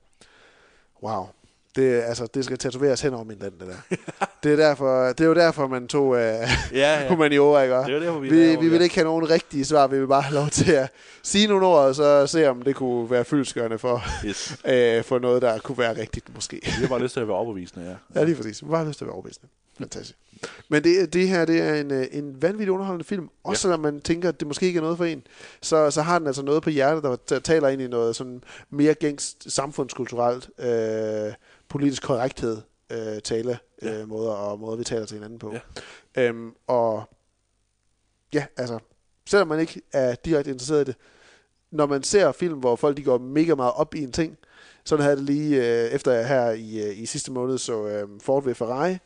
Wow. 1.01 1.31
Det, 1.77 2.03
altså, 2.03 2.27
det 2.35 2.45
skal 2.45 2.59
tatoveres 2.59 3.01
hen 3.01 3.15
over 3.15 3.25
min 3.25 3.39
land, 3.39 3.53
det 3.61 3.69
der. 3.69 3.97
det, 4.43 4.53
er 4.53 4.57
derfor, 4.57 5.07
det 5.07 5.21
er 5.21 5.25
jo 5.29 5.35
derfor, 5.35 5.67
man 5.67 5.89
tog 5.89 6.07
uh, 6.09 6.17
Ja, 6.17 6.47
ja. 6.73 7.09
humaniora, 7.11 7.63
ikke? 7.63 7.75
Det 7.75 7.95
er 7.95 7.99
derfor, 7.99 8.19
vi 8.19 8.29
vi, 8.29 8.57
vi 8.57 8.69
vil 8.69 8.77
ja. 8.79 8.83
ikke 8.83 8.95
have 8.95 9.05
nogen 9.05 9.31
rigtige 9.31 9.65
svar. 9.65 9.87
Vi 9.87 9.99
vil 9.99 10.07
bare 10.07 10.23
have 10.23 10.35
lov 10.35 10.49
til 10.49 10.73
at 10.73 10.91
sige 11.23 11.47
nogle 11.47 11.67
ord, 11.67 11.85
og 11.85 11.95
så 11.95 12.27
se, 12.27 12.49
om 12.49 12.63
det 12.63 12.77
kunne 12.77 13.11
være 13.11 13.25
fyldskørende 13.25 13.79
for, 13.79 14.03
Yes. 14.27 14.51
uh, 14.65 15.05
for 15.09 15.19
noget, 15.19 15.43
der 15.43 15.59
kunne 15.59 15.79
være 15.79 15.97
rigtigt, 15.97 16.35
måske. 16.35 16.61
Vi 16.63 16.71
har 16.81 16.89
bare 16.89 17.03
lyst 17.03 17.13
til 17.13 17.21
at 17.21 17.29
være 17.29 17.37
overbevisende, 17.37 17.87
ja. 18.15 18.21
Ja, 18.21 18.25
lige 18.25 18.37
præcis. 18.37 18.63
Vi 18.63 18.67
har 18.67 18.77
bare 18.77 18.87
lyst 18.89 18.99
til 18.99 19.05
at 19.05 19.07
være 19.07 19.15
overbevisende. 19.15 19.49
Fantastisk. 19.79 20.19
Men 20.69 20.85
det, 20.85 21.13
det 21.13 21.29
her, 21.29 21.45
det 21.45 21.61
er 21.61 21.75
en, 21.75 21.93
øh, 21.93 22.07
en 22.13 22.43
vanvittig 22.43 22.73
underholdende 22.73 23.05
film. 23.05 23.29
Også 23.45 23.63
selvom 23.63 23.81
man 23.81 24.01
tænker, 24.01 24.29
at 24.29 24.41
det 24.41 24.49
måske 24.49 24.67
ikke 24.67 24.77
er 24.79 24.83
noget 24.83 24.97
for 24.97 25.05
en, 25.05 25.23
så, 25.63 25.91
så 25.91 26.03
har 26.03 26.19
den 26.19 26.27
altså 26.27 26.43
noget 26.43 26.63
på 26.63 26.71
hjertet, 26.71 27.03
der, 27.03 27.17
der 27.29 27.39
taler 27.39 27.69
ind 27.69 27.83
i 27.83 27.89
noget 27.89 28.17
sådan 28.17 28.43
mere 28.71 28.95
gængst 28.95 29.53
samfundskulturelt, 29.53 30.49
øh, 30.59 31.33
politisk 31.69 32.03
korrekthed, 32.03 32.63
øh, 32.93 33.21
tale, 33.25 33.59
Ja. 33.83 34.01
øh, 34.01 34.09
måder, 34.09 34.31
og 34.33 34.61
måder, 34.61 34.77
vi 34.77 34.85
taler 34.85 35.07
til 35.07 35.15
hinanden 35.15 35.39
på. 35.39 35.55
Ja. 36.17 36.23
Øhm, 36.23 36.53
og 36.67 37.05
ja, 38.35 38.47
altså, 38.57 38.79
selvom 39.27 39.49
man 39.49 39.61
ikke 39.61 39.83
er 39.93 40.15
direkte 40.15 40.51
interesseret 40.51 40.83
i 40.83 40.85
det, 40.85 40.97
når 41.71 41.87
man 41.87 42.03
ser 42.03 42.33
film, 42.33 42.59
hvor 42.59 42.77
folk 42.77 42.97
de 42.97 43.03
går 43.03 43.19
mega 43.19 43.55
meget 43.55 43.73
op 43.73 43.95
i 43.95 44.03
en 44.03 44.13
ting, 44.13 44.39
sådan 44.85 45.03
havde 45.05 45.17
det 45.17 45.25
lige 45.25 45.57
øh, 45.57 45.91
efter 45.91 46.13
jeg 46.13 46.29
her 46.29 46.51
i, 46.51 46.89
øh, 46.89 46.99
i 46.99 47.07
sidste 47.07 47.33
måned 47.33 47.59
så 47.59 47.87
øh, 47.87 48.09
Ford 48.21 48.45
ved 48.45 48.55
Ferrari. 48.55 48.97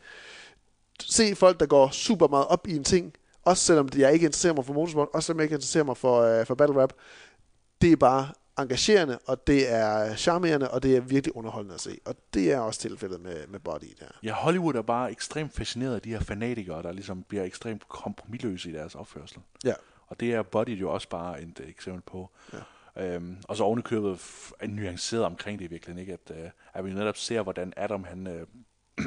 Se 1.03 1.35
folk, 1.37 1.61
der 1.61 1.67
går 1.67 1.89
super 1.91 2.29
meget 2.29 2.47
op 2.47 2.67
i 2.69 2.77
en 2.77 2.85
ting, 2.85 3.13
også 3.43 3.65
selvom 3.65 3.89
jeg 3.97 4.13
ikke 4.13 4.25
interesserer 4.27 4.55
mig 4.55 4.65
for 4.65 4.73
motorsport, 4.73 5.09
også 5.13 5.27
selvom 5.27 5.39
jeg 5.41 5.45
ikke 5.45 5.55
interesserer 5.55 5.85
mig 5.85 5.97
for, 5.97 6.21
øh, 6.21 6.47
for 6.47 6.55
battle 6.55 6.83
rap. 6.83 6.93
Det 7.81 7.93
er 7.93 7.97
bare 7.97 8.29
engagerende, 8.59 9.19
og 9.27 9.47
det 9.47 9.73
er 9.73 10.17
charmerende, 10.17 10.71
og 10.71 10.83
det 10.83 10.97
er 10.97 11.01
virkelig 11.01 11.37
underholdende 11.37 11.75
at 11.75 11.81
se. 11.81 11.99
Og 12.05 12.15
det 12.35 12.53
er 12.53 12.59
også 12.59 12.81
tilfældet 12.81 13.21
med, 13.21 13.47
med 13.47 13.61
Body 13.61 13.95
der. 14.01 14.07
Ja, 14.23 14.33
Hollywood 14.33 14.75
er 14.75 14.83
bare 14.83 15.11
ekstremt 15.11 15.55
fascineret 15.55 15.95
af 15.95 16.01
de 16.03 16.11
her 16.11 16.21
fanatikere, 16.21 16.83
der 16.83 16.93
ligesom 16.93 17.23
bliver 17.23 17.45
ekstremt 17.45 17.89
kompromilløse 17.89 18.71
i 18.71 18.73
deres 18.73 18.95
opførsel. 18.95 19.39
Ja. 19.65 19.75
Og 20.07 20.21
det 20.21 20.35
er 20.35 20.43
Body 20.43 20.81
jo 20.81 20.93
også 20.93 21.09
bare 21.09 21.43
et 21.43 21.61
øh, 21.61 21.69
eksempel 21.69 22.03
på. 22.03 22.31
Ja. 22.53 22.59
Øhm, 22.97 23.37
og 23.45 23.57
så 23.57 23.65
ovenikøbet 23.65 24.17
f- 24.17 24.53
er 24.61 24.67
nuanceret 24.67 25.25
omkring 25.25 25.59
det 25.59 25.65
i 25.65 25.69
virkeligheden, 25.69 26.01
ikke? 26.01 26.13
At, 26.13 26.45
øh, 26.45 26.51
at 26.75 26.85
vi 26.85 26.91
netop 26.93 27.17
ser, 27.17 27.43
hvordan 27.43 27.73
Adam 27.77 28.05
han 28.05 28.27
øh, 28.27 28.47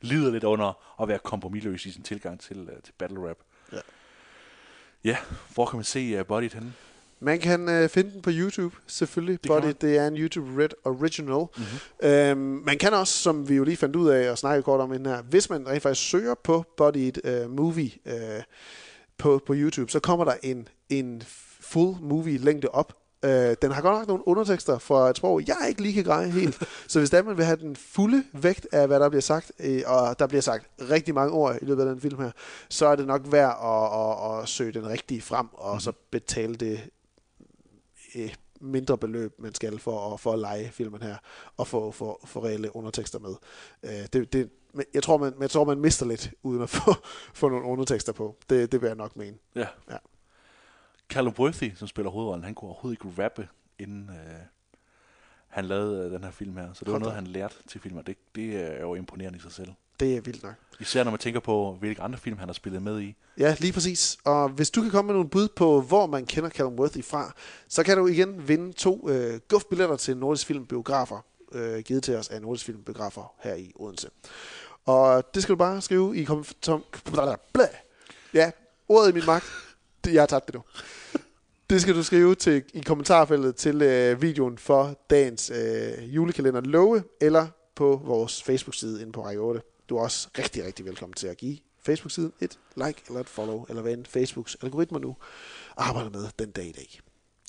lider 0.00 0.30
lidt 0.32 0.44
under 0.44 1.00
at 1.02 1.08
være 1.08 1.18
kompromilløs 1.18 1.86
i 1.86 1.90
sin 1.90 2.02
tilgang 2.02 2.40
til, 2.40 2.68
øh, 2.72 2.82
til 2.82 2.92
battle 2.98 3.28
rap. 3.28 3.36
Ja. 3.72 3.78
Ja, 5.04 5.16
hvor 5.54 5.66
kan 5.66 5.76
man 5.76 5.84
se 5.84 6.20
uh, 6.20 6.26
Body 6.26 6.52
henne? 6.52 6.72
Man 7.24 7.38
kan 7.40 7.68
øh, 7.68 7.88
finde 7.88 8.10
den 8.12 8.22
på 8.22 8.30
YouTube, 8.32 8.76
selvfølgelig. 8.86 9.42
Det 9.42 9.48
Body, 9.48 9.72
det 9.80 9.96
er 9.98 10.06
en 10.06 10.16
YouTube 10.16 10.62
Red 10.62 10.68
Original. 10.84 11.44
Mm-hmm. 11.56 12.08
Øhm, 12.10 12.62
man 12.66 12.78
kan 12.78 12.94
også, 12.94 13.14
som 13.14 13.48
vi 13.48 13.54
jo 13.54 13.64
lige 13.64 13.76
fandt 13.76 13.96
ud 13.96 14.08
af 14.08 14.30
og 14.30 14.38
snakkede 14.38 14.62
kort 14.62 14.80
om 14.80 14.92
inden 14.92 15.06
her, 15.06 15.22
hvis 15.22 15.50
man 15.50 15.68
rent 15.68 15.82
faktisk 15.82 16.08
søger 16.10 16.34
på 16.44 16.64
Body 16.76 17.10
uh, 17.24 17.50
Movie 17.50 17.90
uh, 18.06 18.12
på, 19.18 19.40
på 19.46 19.54
YouTube, 19.56 19.90
så 19.92 20.00
kommer 20.00 20.24
der 20.24 20.34
en, 20.42 20.68
en 20.88 21.22
full 21.60 21.96
movie 22.00 22.38
længde 22.38 22.68
op. 22.68 22.92
Uh, 23.22 23.30
den 23.30 23.72
har 23.72 23.80
godt 23.82 23.98
nok 23.98 24.08
nogle 24.08 24.28
undertekster 24.28 24.78
fra 24.78 25.10
et 25.10 25.16
sprog, 25.16 25.42
jeg 25.48 25.56
ikke 25.68 25.82
lige 25.82 25.94
kan 25.94 26.04
greje 26.04 26.28
helt. 26.30 26.62
så 26.88 26.98
hvis 26.98 27.10
der 27.10 27.22
man 27.22 27.36
vil 27.36 27.44
have 27.44 27.56
den 27.56 27.76
fulde 27.76 28.24
vægt 28.32 28.66
af, 28.72 28.86
hvad 28.86 29.00
der 29.00 29.08
bliver 29.08 29.22
sagt, 29.22 29.52
øh, 29.60 29.82
og 29.86 30.18
der 30.18 30.26
bliver 30.26 30.42
sagt 30.42 30.66
rigtig 30.90 31.14
mange 31.14 31.32
ord 31.32 31.56
i 31.62 31.64
løbet 31.64 31.82
af 31.82 31.88
den 31.88 32.00
film 32.00 32.18
her, 32.22 32.30
så 32.68 32.86
er 32.86 32.96
det 32.96 33.06
nok 33.06 33.22
værd 33.24 33.58
at, 33.64 34.00
at, 34.00 34.42
at 34.42 34.48
søge 34.48 34.72
den 34.72 34.88
rigtige 34.88 35.22
frem, 35.22 35.46
og 35.52 35.72
Mhm. 35.72 35.80
så 35.80 35.92
betale 36.10 36.54
det 36.54 36.80
øh, 38.16 38.34
mindre 38.60 38.98
beløb, 38.98 39.34
man 39.38 39.54
skal 39.54 39.78
for 39.78 40.12
at, 40.14 40.20
for 40.20 40.32
at 40.32 40.38
lege 40.38 40.70
filmen 40.70 41.02
her, 41.02 41.16
og 41.56 41.66
få, 41.66 41.90
få, 41.90 42.20
få 42.26 42.44
reelle 42.44 42.76
undertekster 42.76 43.18
med. 43.18 43.34
Øh, 43.82 44.06
det, 44.12 44.32
det, 44.32 44.50
jeg, 44.94 45.02
tror, 45.02 45.16
man, 45.16 45.34
jeg 45.40 45.50
tror, 45.50 45.64
man 45.64 45.78
mister 45.78 46.06
lidt, 46.06 46.30
uden 46.42 46.62
at 46.62 46.70
få, 46.78 46.94
få 47.34 47.48
nogle 47.48 47.64
undertekster 47.64 48.12
på. 48.12 48.36
Det, 48.50 48.72
det 48.72 48.80
vil 48.80 48.86
jeg 48.86 48.96
nok 48.96 49.16
mene. 49.16 49.36
Ja. 49.54 49.66
Ja. 49.90 49.96
Callum 51.08 51.34
Worthy, 51.38 51.74
som 51.74 51.88
spiller 51.88 52.10
hovedrollen, 52.10 52.44
han 52.44 52.54
kunne 52.54 52.68
overhovedet 52.70 53.04
ikke 53.04 53.22
rappe, 53.22 53.48
inden 53.78 54.10
øh, 54.10 54.40
han 55.48 55.64
lavede 55.64 56.06
øh, 56.06 56.12
den 56.12 56.24
her 56.24 56.30
film 56.30 56.56
her. 56.56 56.72
Så 56.72 56.84
det 56.84 56.86
var 56.86 56.92
Hold 56.92 57.02
da. 57.02 57.04
noget, 57.04 57.14
han 57.14 57.26
lærte 57.26 57.54
til 57.68 57.80
filmen, 57.80 58.04
det, 58.04 58.16
det 58.34 58.56
er 58.56 58.80
jo 58.80 58.94
imponerende 58.94 59.36
i 59.36 59.40
sig 59.40 59.52
selv. 59.52 59.72
Det 60.00 60.16
er 60.16 60.20
vildt 60.20 60.42
nok. 60.42 60.54
Især 60.80 61.04
når 61.04 61.10
man 61.10 61.20
tænker 61.20 61.40
på, 61.40 61.76
hvilke 61.80 62.02
andre 62.02 62.18
film 62.18 62.38
han 62.38 62.48
har 62.48 62.52
spillet 62.52 62.82
med 62.82 63.00
i. 63.00 63.14
Ja, 63.38 63.56
lige 63.58 63.72
præcis. 63.72 64.18
Og 64.24 64.48
hvis 64.48 64.70
du 64.70 64.82
kan 64.82 64.90
komme 64.90 65.06
med 65.06 65.14
nogle 65.14 65.28
bud 65.28 65.48
på, 65.48 65.80
hvor 65.80 66.06
man 66.06 66.26
kender 66.26 66.50
Callum 66.50 66.78
Worthy 66.78 67.04
fra, 67.04 67.32
så 67.68 67.82
kan 67.82 67.98
du 67.98 68.06
igen 68.06 68.48
vinde 68.48 68.72
to 68.72 69.10
øh, 69.10 69.40
guf-billetter 69.48 69.96
til 69.96 70.16
Nordisk 70.16 70.46
Film 70.46 70.66
Biografer, 70.66 71.24
øh, 71.52 71.78
givet 71.78 72.02
til 72.02 72.16
os 72.16 72.28
af 72.28 72.42
Nordisk 72.42 72.64
Film 72.64 72.82
Biografer 72.82 73.34
her 73.42 73.54
i 73.54 73.72
Odense. 73.74 74.08
Og 74.84 75.34
det 75.34 75.42
skal 75.42 75.52
du 75.52 75.58
bare 75.58 75.80
skrive 75.80 76.16
i 76.16 76.24
kom... 76.24 76.44
Tom, 76.62 76.84
blæh. 77.52 77.66
ja, 78.34 78.50
ordet 78.88 79.10
i 79.10 79.14
min 79.14 79.26
magt. 79.26 79.44
Jeg 80.06 80.22
har 80.22 80.26
tabt 80.26 80.46
det 80.46 80.54
nu. 80.54 80.62
Det 81.70 81.82
skal 81.82 81.94
du 81.94 82.02
skrive 82.02 82.34
til, 82.34 82.62
i 82.74 82.80
kommentarfeltet 82.80 83.56
til 83.56 83.82
øh, 83.82 84.22
videoen 84.22 84.58
for 84.58 84.98
dagens 85.10 85.50
øh, 85.50 86.14
julekalender 86.14 86.60
Love, 86.60 87.02
eller 87.20 87.46
på 87.74 88.02
vores 88.04 88.42
Facebook-side 88.42 89.00
inde 89.00 89.12
på 89.12 89.24
Række 89.24 89.40
8. 89.40 89.60
Du 89.88 89.96
er 89.96 90.02
også 90.02 90.28
rigtig, 90.38 90.64
rigtig 90.64 90.84
velkommen 90.84 91.14
til 91.14 91.26
at 91.26 91.36
give 91.36 91.58
Facebook-siden 91.82 92.32
et 92.40 92.58
like 92.76 93.02
eller 93.06 93.20
et 93.20 93.28
follow, 93.28 93.64
eller 93.68 93.82
hvad 93.82 93.92
end 93.92 94.06
Facebooks 94.06 94.56
algoritmer 94.62 94.98
nu 94.98 95.16
arbejder 95.76 96.10
med 96.10 96.28
den 96.38 96.50
dag 96.50 96.66
i 96.66 96.72
dag. 96.72 97.00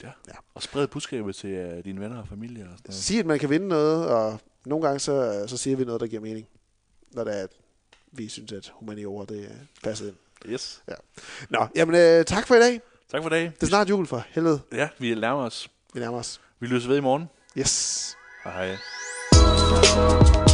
Ja. 0.04 0.10
Ja. 0.28 0.34
Og 0.54 0.64
spred 0.64 0.88
budskabet 0.88 1.36
til 1.36 1.50
øh, 1.50 1.86
dine 1.86 2.02
venner 2.02 2.22
og 2.22 2.28
familie 2.28 2.64
og 2.64 2.70
sådan 2.70 2.82
noget. 2.88 3.04
Sig, 3.04 3.20
at 3.20 3.26
man 3.26 3.40
kan 3.40 3.50
vinde 3.50 3.68
noget, 3.68 4.08
og 4.08 4.40
nogle 4.66 4.88
gange 4.88 5.00
så, 5.00 5.46
så 5.48 5.58
siger 5.58 5.78
vi 5.78 5.86
noget, 5.86 6.02
der 6.02 6.08
giver 6.08 6.22
mening, 6.22 6.48
når 7.12 7.24
det 7.24 7.40
er, 7.40 7.44
at 7.44 7.50
vi 8.12 8.28
synes, 8.30 8.52
at 8.52 8.72
humaniora 8.76 9.26
det 9.26 9.46
er 9.46 9.56
passet 9.84 10.08
ind. 10.08 10.16
Yes. 10.52 10.84
Nå, 11.50 11.68
jamen 11.76 11.96
øh, 11.96 12.26
tak 12.26 12.48
for 12.48 12.56
i 12.56 12.60
dag. 12.60 12.82
Tak 13.12 13.22
for 13.22 13.30
i 13.30 13.34
dag. 13.34 13.44
Det 13.44 13.64
er 13.64 13.68
snart 13.68 13.90
jul 13.90 14.08
for 14.08 14.26
helvede. 14.30 14.62
Ja, 14.72 14.90
vi 15.00 15.16
nærmer 15.16 15.44
os. 15.44 15.70
Vi 15.94 16.00
nærmer 16.00 16.18
os. 16.18 16.42
Vi 16.60 16.68
løser 16.68 16.88
ved 16.88 16.98
i 16.98 17.02
morgen. 17.02 17.30
Yes. 17.58 18.16
Hej 18.44 18.68
hej. 18.68 20.45